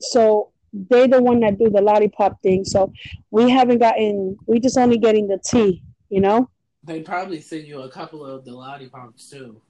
[0.00, 2.64] so they're the one that do the lollipop thing.
[2.64, 2.92] So
[3.30, 4.36] we haven't gotten.
[4.46, 5.82] We just only getting the tea.
[6.08, 6.50] You know,
[6.84, 9.60] They probably send you a couple of the lollipops too.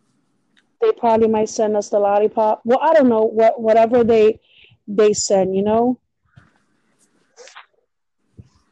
[0.80, 2.62] they probably might send us the lollipop.
[2.64, 4.40] Well, I don't know what whatever they
[4.88, 5.54] they send.
[5.54, 5.98] You know.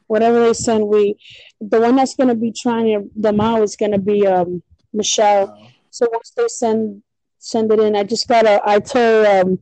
[0.06, 1.16] whatever they send, we
[1.60, 4.62] the one that's gonna be trying them out is gonna be um
[4.92, 5.54] Michelle.
[5.54, 5.68] Oh.
[5.90, 7.02] So once they send
[7.38, 9.58] send it in, I just gotta I told um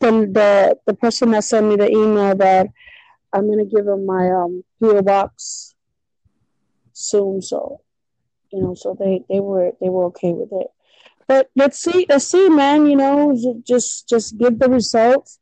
[0.00, 2.68] the the the person that sent me the email that
[3.32, 5.74] I'm gonna give them my um PO box
[6.92, 7.42] soon.
[7.42, 7.80] So,
[8.52, 10.68] you know, so they they were they were okay with it.
[11.26, 12.86] But let's see, let's see, man.
[12.86, 15.38] You know, just just give the results.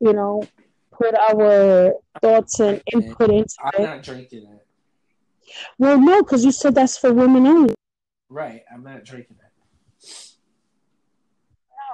[0.00, 0.42] You know,
[0.90, 3.84] put our thoughts and input into I'm it.
[3.84, 4.66] not drinking it.
[5.78, 7.74] Well, no, because you said that's for women only.
[8.28, 9.52] Right, I'm not drinking it.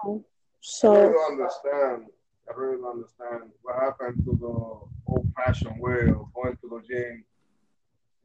[0.05, 0.25] No.
[0.69, 2.07] I So really don't understand.
[2.49, 7.25] I really understand what happened to the old-fashioned way of going to the gym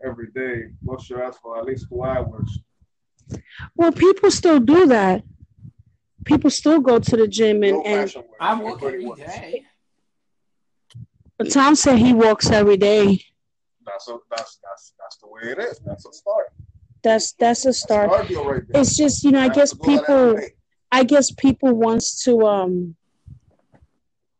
[0.05, 2.59] every day, wash your ass for at least two hours.
[3.75, 5.23] Well, people still do that.
[6.25, 8.37] People still go to the gym and, and Old-fashioned way.
[8.39, 9.07] I walk Everybody every
[11.39, 11.53] works.
[11.53, 13.19] Tom said he walks every day.
[13.85, 15.79] That's a, that's that's that's the way it is.
[15.85, 16.47] That's a start.
[17.03, 18.09] That's that's a start.
[18.11, 18.63] cardio right.
[18.73, 20.53] It's just you know I You have guess to that people every day.
[20.99, 22.95] I guess people wants to um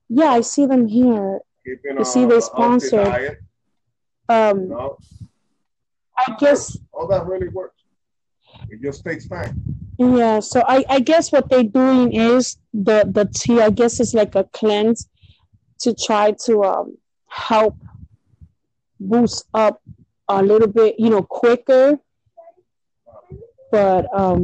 [0.08, 3.38] yeah I see them here Keeping You see, they healthy sponsored.
[4.30, 4.98] um know,
[6.18, 7.82] I guess all that really works.
[8.70, 9.54] It just takes time.
[9.98, 14.14] yeah so I I guess what they're doing is the the tea I guess it's
[14.14, 15.10] like a cleanse
[15.84, 16.88] to try to um
[17.28, 17.76] help
[19.00, 19.82] boost up
[20.30, 22.00] a little bit you know quicker
[23.72, 24.42] but um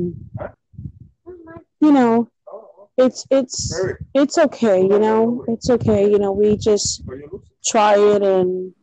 [1.81, 3.79] you know Oh, it's it's
[4.13, 7.57] it's okay you know it's okay you know we just So you lose it.
[7.65, 8.73] try it and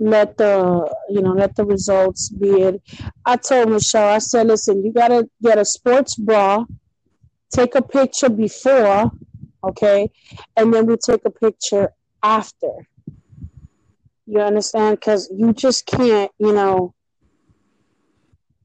[0.00, 2.82] let the you know let the results be it.
[3.24, 6.64] I told michelle i said listen you gotta get a sports bra
[7.52, 9.10] take a picture before
[9.64, 10.10] okay
[10.56, 11.90] and then we take a picture
[12.22, 12.72] after.
[14.26, 14.98] You understand?
[15.00, 16.94] Because you just can't you know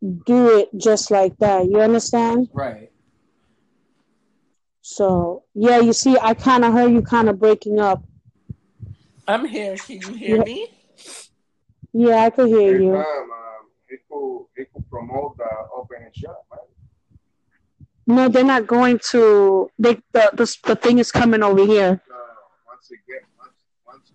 [0.02, 2.92] do it just like that you understand Right.
[4.82, 8.04] so yeah you see i kind of heard you kind of breaking up
[9.28, 9.76] I'm here.
[9.78, 10.44] Can you hear Yeah.
[10.44, 10.68] me?
[11.94, 16.10] yeah i could hear Every you time, um, he could he could promote the opening
[16.14, 16.60] shot, man.
[18.08, 19.70] No, they're not going to.
[19.78, 22.02] They the the, the thing is coming over here.
[22.12, 22.18] Uh,
[22.68, 24.12] once it get once once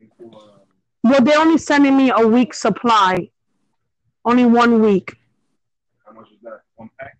[0.00, 0.60] he could, um,
[1.04, 3.28] Well, they're only sending me a week supply,
[4.26, 5.16] only one week.
[6.04, 6.60] how much is that?
[6.74, 7.16] One pack.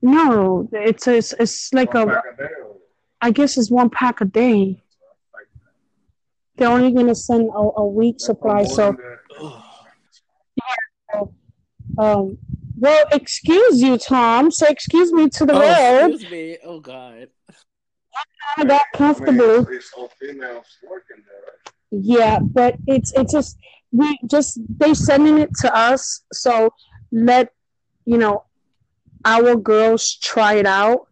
[0.00, 2.14] No, it's it's, it's like One a.
[2.14, 2.76] pack a day or
[3.20, 4.82] I guess it's one pack a day.
[6.56, 8.64] They're only gonna send a, a week supply.
[8.64, 8.98] So, than
[11.14, 11.28] that.
[11.98, 12.38] um,
[12.78, 14.50] well, excuse you, Tom.
[14.50, 16.10] Say excuse me to the Oh, road.
[16.10, 16.58] excuse me.
[16.64, 17.28] Oh God.
[18.58, 19.46] I got I comfortable.
[19.48, 21.42] mean, it's, it's all females working there.
[21.46, 21.72] Right?
[21.90, 23.56] Yeah, but it's it's just
[23.92, 26.72] we just they sending it to us, so
[27.12, 27.52] let
[28.04, 28.44] you know
[29.24, 31.06] our girls try it out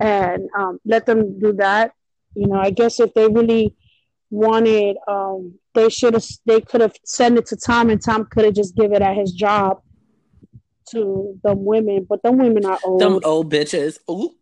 [0.00, 1.92] and um, let them do that.
[2.34, 3.76] You know, I guess if they really
[4.30, 8.46] wanted, um, they should have they could have sent it to Tom, and Tom could
[8.46, 9.82] have just give it at his job
[10.90, 12.06] to the women.
[12.08, 13.00] But the women are old.
[13.00, 13.98] Them old bitches.
[14.10, 14.34] Ooh.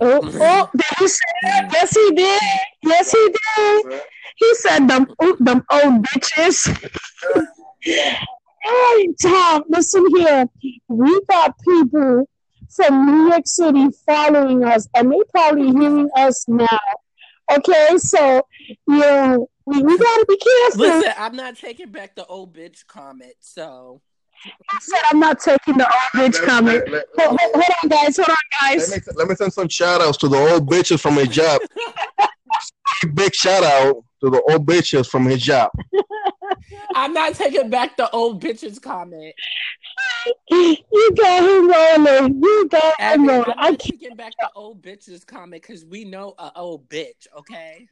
[0.00, 1.70] Oh, oh, did he say that?
[1.72, 2.42] Yes, he did.
[2.82, 4.02] Yes, he did.
[4.36, 6.66] He said them, oh, them old bitches.
[7.82, 10.46] hey, Tom, listen here.
[10.88, 12.28] We got people
[12.74, 16.78] from New York City following us, and they probably hearing us now.
[17.50, 20.80] Okay, so you know we, we gotta be careful.
[20.80, 23.34] Listen, I'm not taking back the old bitch comment.
[23.40, 24.00] So
[24.46, 26.90] I said I'm not taking the old bitch let- comment.
[26.90, 28.16] let- Hold, hold, hold on, guys.
[28.16, 28.90] Hold on, Let guys.
[28.90, 31.60] me, let me send some shout outs to the old bitches from his job.
[33.14, 35.70] Big shout out to the old bitches from his job.
[36.94, 39.34] I'm not taking back the old bitches comment.
[40.50, 42.42] You got him rolling.
[42.42, 43.44] You got him Abby, rolling.
[43.46, 44.00] I'm I not can't.
[44.00, 47.26] taking back the old bitches comment because we know a old bitch.
[47.38, 47.88] Okay.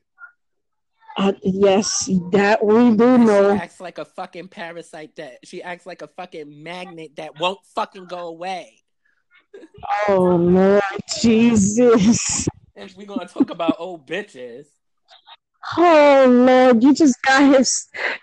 [1.16, 5.84] Uh, yes, that we do And She acts like a fucking parasite that she acts
[5.84, 8.78] like a fucking magnet that won't fucking go away.
[10.08, 10.82] Oh Lord
[11.20, 12.48] Jesus.
[12.74, 14.66] If we're gonna talk about old bitches,
[15.76, 17.64] Oh Lord, you just got him.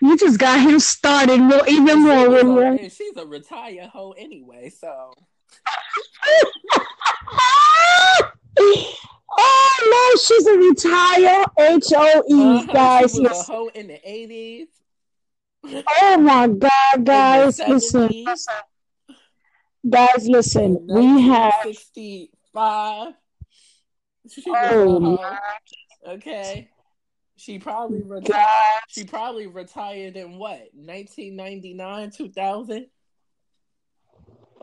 [0.02, 4.70] You just got him started more, even more, she's a retired hoe anyway.
[4.70, 5.12] So
[8.58, 13.14] oh no, she's a retired H O E, uh-huh, guys.
[13.14, 14.68] she was a hoe in the eighties.
[16.02, 18.24] Oh my God, guys, listen,
[19.88, 20.86] guys, listen.
[20.88, 21.54] We have.
[21.62, 23.14] sixty-five.
[24.28, 25.38] She Oh my.
[26.06, 26.70] Okay.
[27.36, 28.32] She probably retired.
[28.32, 28.80] God.
[28.88, 30.68] She probably retired in what?
[30.74, 32.86] 1999, 2000?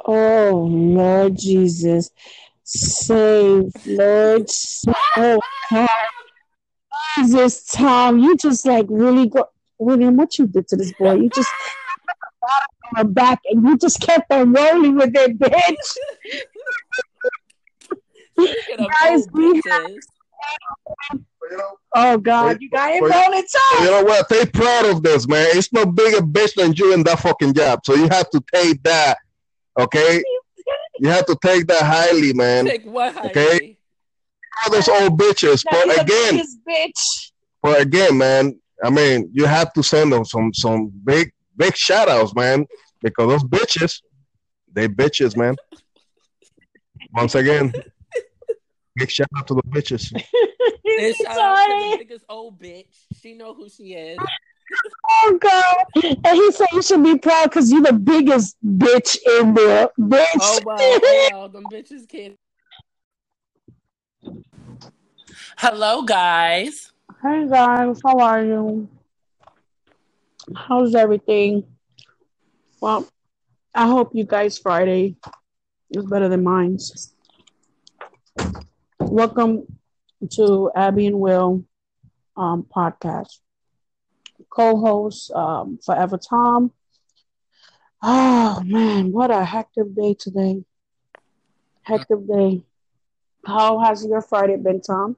[0.06, 2.12] Oh Lord Jesus,
[2.68, 4.50] save Lord.
[5.16, 5.40] Oh
[5.72, 5.90] God.
[7.16, 9.46] Jesus, Tom, you just like really go.
[9.80, 11.14] William, what you did to this boy?
[11.14, 11.50] You just
[12.44, 15.98] on her back and you just kept on rolling with it, bitch.
[19.02, 19.98] Guys, we bitches,
[21.40, 23.14] But, you know, Oh God, Wait, you got it wait.
[23.14, 23.44] rolling
[23.80, 24.30] You know what?
[24.30, 25.48] They proud of this, man.
[25.52, 27.82] It's no bigger bitch than you in that fucking job.
[27.86, 29.18] So you have to take that,
[29.80, 30.24] okay?
[31.00, 32.66] You have to take that highly, man.
[32.66, 33.78] take what, Okay.
[34.66, 35.64] All those old bitches.
[35.72, 37.32] Now you're But again, biggest bitch.
[37.62, 42.10] but again, man, I mean, you have to send them some some big big shout
[42.10, 42.66] outs, man,
[43.02, 44.02] because those bitches,
[44.72, 45.56] they bitches, man.
[47.14, 47.72] Once again,
[48.96, 50.12] big shout out to the bitches.
[50.14, 53.06] And shout out to the biggest old bitch.
[53.22, 54.20] She know who she is.
[55.10, 55.86] Oh God.
[56.04, 59.90] And he said you should be proud because you're the biggest bitch in there.
[60.00, 60.26] Bitch.
[60.42, 61.00] Oh well,
[61.32, 62.36] hell, them bitches can't.
[65.58, 66.92] Hello, guys.
[67.22, 68.90] Hey guys, how are you?
[70.56, 71.64] How's everything?
[72.82, 73.08] Well,
[73.74, 75.16] I hope you guys Friday
[75.90, 76.78] is better than mine.
[79.00, 79.66] Welcome
[80.32, 81.64] to Abby and Will
[82.36, 83.40] um, podcast.
[84.58, 86.72] Co-host um, Forever Tom.
[88.02, 90.64] Oh man, what a hectic day today.
[91.84, 92.64] Hectic day.
[93.46, 95.16] How has your Friday been, Tom?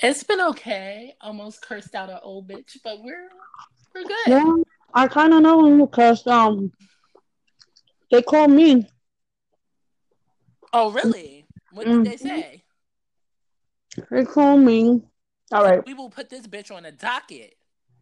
[0.00, 1.14] It's been okay.
[1.20, 3.28] Almost cursed out an old bitch, but we're
[3.94, 4.16] we're good.
[4.26, 4.54] Yeah,
[4.94, 6.72] I kind of know because um,
[8.10, 8.88] they called me.
[10.72, 11.46] Oh, really?
[11.72, 12.18] What did they Mhm.
[12.18, 12.64] say?
[14.10, 15.02] They called me.
[15.52, 15.84] All right.
[15.86, 17.54] We will put this bitch on a docket.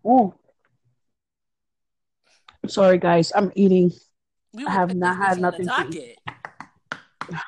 [0.04, 0.34] Oh,
[2.66, 3.92] sorry guys, I'm eating.
[4.52, 6.18] We I have not had nothing to eat.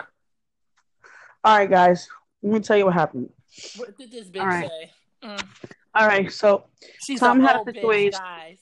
[1.45, 2.09] All right, guys.
[2.43, 3.29] Let me tell you what happened.
[3.77, 4.71] What did this bitch All right.
[4.71, 4.91] say?
[5.23, 5.47] Mm.
[5.95, 6.65] All right, so
[7.01, 8.59] She's Tom had a bitch, situation-.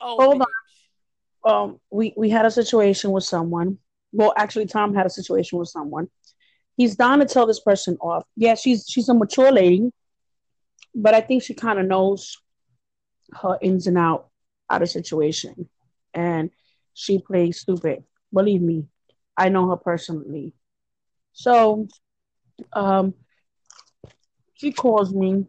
[0.00, 1.50] Old Hold bitch.
[1.50, 3.78] um, we we had a situation with someone.
[4.12, 6.08] Well, actually, Tom had a situation with someone.
[6.76, 8.24] He's down to tell this person off.
[8.36, 9.90] Yeah, she's she's a mature lady,
[10.94, 12.36] but I think she kind of knows
[13.32, 14.28] her ins and out
[14.70, 15.68] out of situation,
[16.12, 16.50] and
[16.94, 18.04] she plays stupid.
[18.32, 18.86] Believe me,
[19.36, 20.52] I know her personally.
[21.32, 21.88] So,
[22.72, 23.14] um,
[24.54, 25.46] she calls me,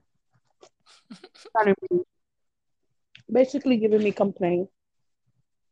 [3.31, 4.69] basically giving me complaint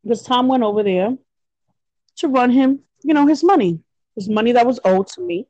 [0.04, 1.18] because Tom went over there
[2.18, 3.80] to run him, you know, his money,
[4.16, 5.48] his money that was owed to me.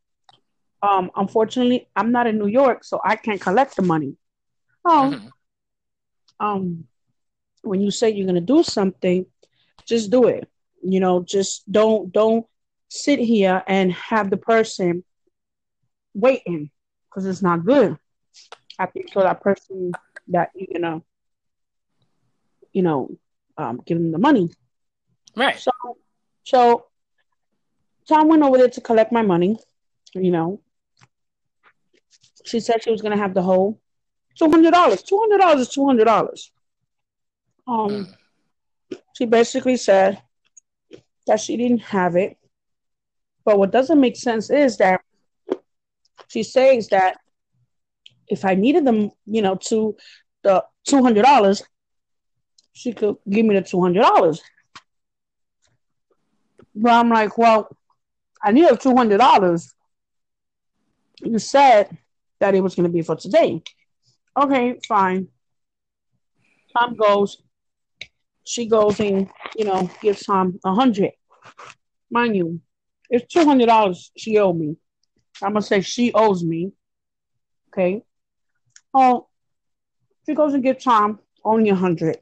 [0.81, 4.15] Um, unfortunately, I'm not in New York, so I can't collect the money.
[4.85, 5.31] Oh, Mhm.
[6.43, 6.85] Um,
[7.61, 9.25] when you say you're gonna do something,
[9.87, 10.49] just do it.
[10.83, 12.45] You know, just don't don't
[12.89, 15.03] sit here and have the person
[16.13, 16.69] waiting
[17.09, 17.97] because it's not good.
[18.77, 19.93] I think so that person
[20.27, 21.03] that you know
[22.73, 23.09] you know,
[23.57, 24.49] um, give them the money.
[25.35, 25.57] Right.
[25.57, 25.71] So,
[26.43, 26.85] so
[28.09, 29.57] Tom went over there to collect my money.
[30.13, 30.61] You know,
[32.45, 33.79] she said she was gonna have the whole
[34.37, 35.03] two hundred dollars.
[35.03, 36.51] Two hundred dollars is two hundred dollars.
[37.67, 38.97] Um, Mm.
[39.17, 40.21] she basically said
[41.27, 42.37] that she didn't have it.
[43.45, 45.01] But what doesn't make sense is that
[46.27, 47.17] she says that
[48.27, 49.95] if I needed them, you know, to
[50.43, 51.63] the two hundred dollars,
[52.73, 54.41] she could give me the two hundred dollars.
[56.75, 57.69] But I'm like, well,
[58.43, 59.73] I need the two hundred dollars.
[61.21, 61.97] You said
[62.39, 63.61] that it was going to be for today.
[64.35, 65.27] Okay, fine.
[66.75, 67.41] Tom goes.
[68.45, 71.11] She goes and you know gives Tom a hundred.
[72.09, 72.59] Mind you,
[73.09, 74.75] it's two hundred dollars she owed me.
[75.41, 76.71] I'm gonna say she owes me.
[77.69, 78.03] Okay.
[78.93, 79.27] Oh,
[80.25, 82.17] she goes and gives Tom only a hundred.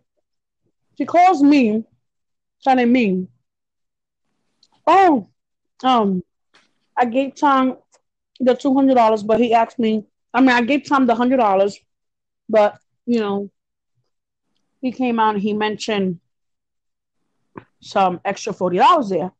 [0.97, 1.86] She calls me,
[2.64, 3.28] telling me,
[4.86, 5.30] "Oh,
[5.84, 6.24] um,
[6.95, 7.78] I gave Tom
[8.39, 10.05] the two hundred dollars, but he asked me.
[10.34, 11.80] I mean, I gave Tom the hundred dollars,
[12.50, 13.50] but you know,
[14.82, 16.20] he came out and he mentioned
[17.82, 19.32] some extra forty dollars there.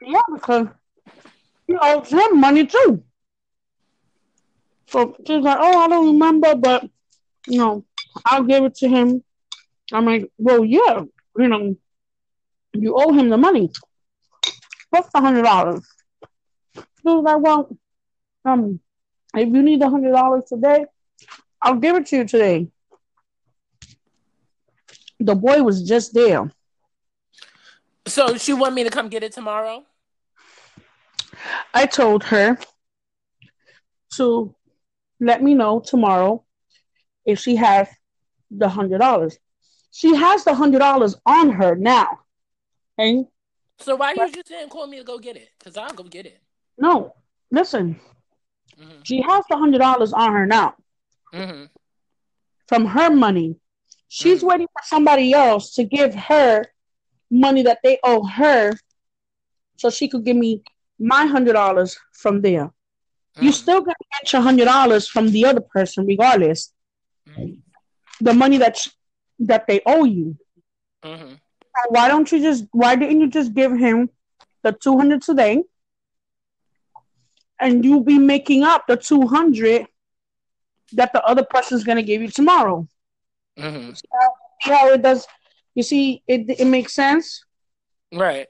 [0.00, 0.68] Yeah, because
[1.66, 3.02] he owes him money too.
[4.88, 6.88] So she's like, "Oh, I don't remember, but
[7.46, 7.84] you know,
[8.26, 9.22] I'll give it to him."
[9.92, 11.02] I'm like, "Well, yeah,
[11.36, 11.76] you know,
[12.72, 13.70] you owe him the money.
[14.90, 15.86] What's the hundred dollars?"
[16.76, 17.76] She was like, "Well,
[18.44, 18.80] um,
[19.36, 20.86] if you need the hundred dollars today,
[21.60, 22.68] I'll give it to you today."
[25.20, 26.50] The boy was just there.
[28.06, 29.84] So she want me to come get it tomorrow?
[31.72, 32.58] I told her
[34.16, 34.54] to
[35.20, 36.44] let me know tomorrow
[37.24, 37.88] if she has
[38.50, 39.38] the hundred dollars.
[39.90, 42.20] She has the hundred dollars on her now.
[42.98, 43.24] Okay?
[43.78, 45.48] So why you just didn't call me to go get it?
[45.58, 46.40] Because I'll go get it.
[46.78, 47.14] No,
[47.50, 47.98] listen.
[48.78, 50.74] Hmm She has the hundred dollars on her now
[51.32, 51.64] hmm
[52.66, 53.56] from her money.
[54.08, 54.48] She's Mm.
[54.48, 56.64] waiting for somebody else to give her
[57.30, 58.72] money that they owe her,
[59.76, 60.62] so she could give me
[60.98, 62.72] my hundred dollars from there.
[63.40, 63.54] You Mm.
[63.54, 66.72] still gonna get your hundred dollars from the other person, regardless.
[67.26, 67.62] Mhm.
[68.20, 68.90] The money that sh-
[69.40, 70.36] that they owe you.
[71.02, 71.34] hmm
[71.90, 72.64] Why don't you just?
[72.72, 74.10] Why didn't you just give him
[74.62, 75.62] the two hundred today,
[77.60, 79.86] and you'll be making up the two hundred
[80.92, 82.86] that the other person's gonna give you tomorrow?
[83.58, 84.08] hmm See
[84.72, 85.26] how it does?
[85.74, 87.44] You see, it it makes sense.
[88.12, 88.46] Right.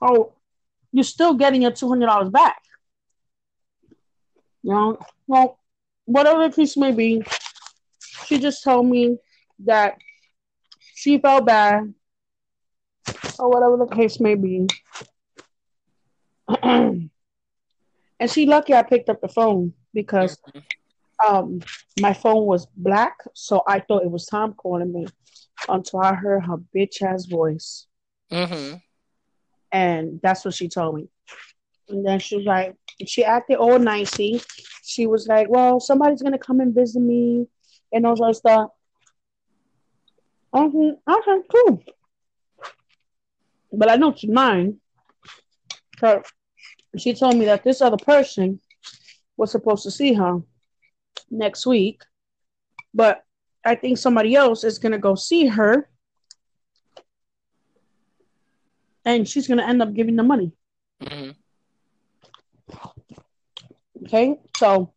[0.00, 0.32] Oh,
[0.92, 2.62] you're still getting your two hundred dollars back.
[4.62, 5.58] You know, well,
[6.04, 7.22] whatever the case may be,
[8.26, 9.18] she just told me
[9.64, 9.96] that
[10.94, 11.92] she felt bad,
[13.38, 14.66] or whatever the case may be.
[18.22, 20.38] and she lucky I picked up the phone because
[21.26, 21.60] um
[22.00, 25.06] my phone was black, so I thought it was Tom calling me
[25.68, 27.88] until I heard her bitch ass voice.
[28.30, 28.74] hmm
[29.72, 31.08] And that's what she told me.
[31.88, 34.40] And then she was like, she acted all nicey.
[34.84, 37.48] She was like, well, somebody's going to come and visit me
[37.92, 38.70] and all that stuff.
[40.54, 41.82] Okay, okay, cool.
[43.72, 44.78] But I know she's mine.
[45.98, 46.22] So
[47.00, 48.60] she told me that this other person
[49.36, 50.40] was supposed to see her
[51.30, 52.02] next week.
[52.94, 53.24] But
[53.64, 55.88] I think somebody else is going to go see her.
[59.04, 60.52] And she's going to end up giving the money.
[61.02, 61.30] hmm
[64.04, 64.92] Okay, so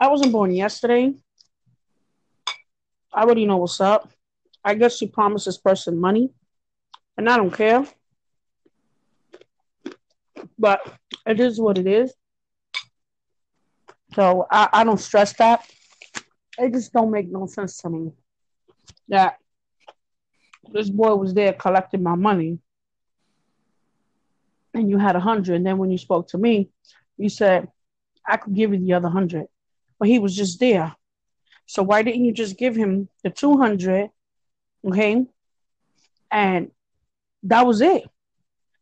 [0.00, 1.12] I wasn't born yesterday.
[3.12, 4.10] I already know what's up.
[4.64, 6.30] I guess she promised this person money,
[7.18, 7.84] and I don't care.
[10.56, 10.80] But
[11.26, 12.12] it is what it is.
[14.14, 15.68] So I, I don't stress that.
[16.58, 18.12] It just don't make no sense to me
[19.08, 19.38] that
[20.72, 22.58] this boy was there collecting my money,
[24.74, 26.70] and you had a hundred, and then when you spoke to me,
[27.16, 27.68] you said
[28.26, 29.46] I could give you the other hundred,
[29.98, 30.94] but he was just there.
[31.66, 34.10] So why didn't you just give him the two hundred?
[34.86, 35.24] Okay,
[36.30, 36.70] and
[37.44, 38.04] that was it.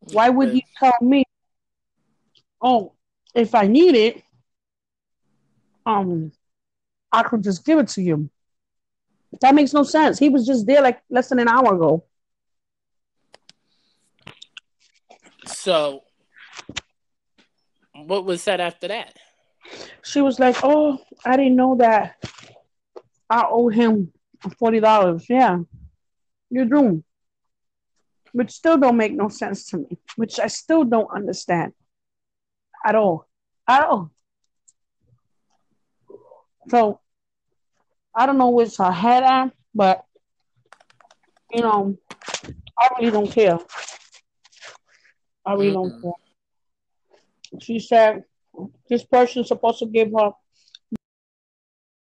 [0.00, 1.24] Why would you tell me?
[2.62, 2.92] Oh,
[3.34, 4.22] if I need it,
[5.86, 6.32] um,
[7.10, 8.30] I could just give it to you.
[9.40, 10.18] That makes no sense.
[10.18, 12.04] He was just there like less than an hour ago.
[15.46, 16.02] So,
[17.94, 19.16] what was said after that?
[20.02, 22.16] She was like, "Oh, I didn't know that.
[23.28, 24.12] I owe him
[24.58, 25.26] forty dollars.
[25.28, 25.58] Yeah,
[26.50, 27.04] you do."
[28.32, 29.98] Which still don't make no sense to me.
[30.16, 31.72] Which I still don't understand
[32.84, 33.26] at all,
[33.68, 34.10] at all.
[36.68, 37.00] So
[38.14, 40.04] I don't know which her head at, but
[41.52, 41.96] you know,
[42.78, 43.58] I really don't care.
[45.44, 46.02] I really don't Mhm.
[46.02, 46.12] care.
[47.60, 48.24] She said
[48.88, 50.32] this person's supposed to give her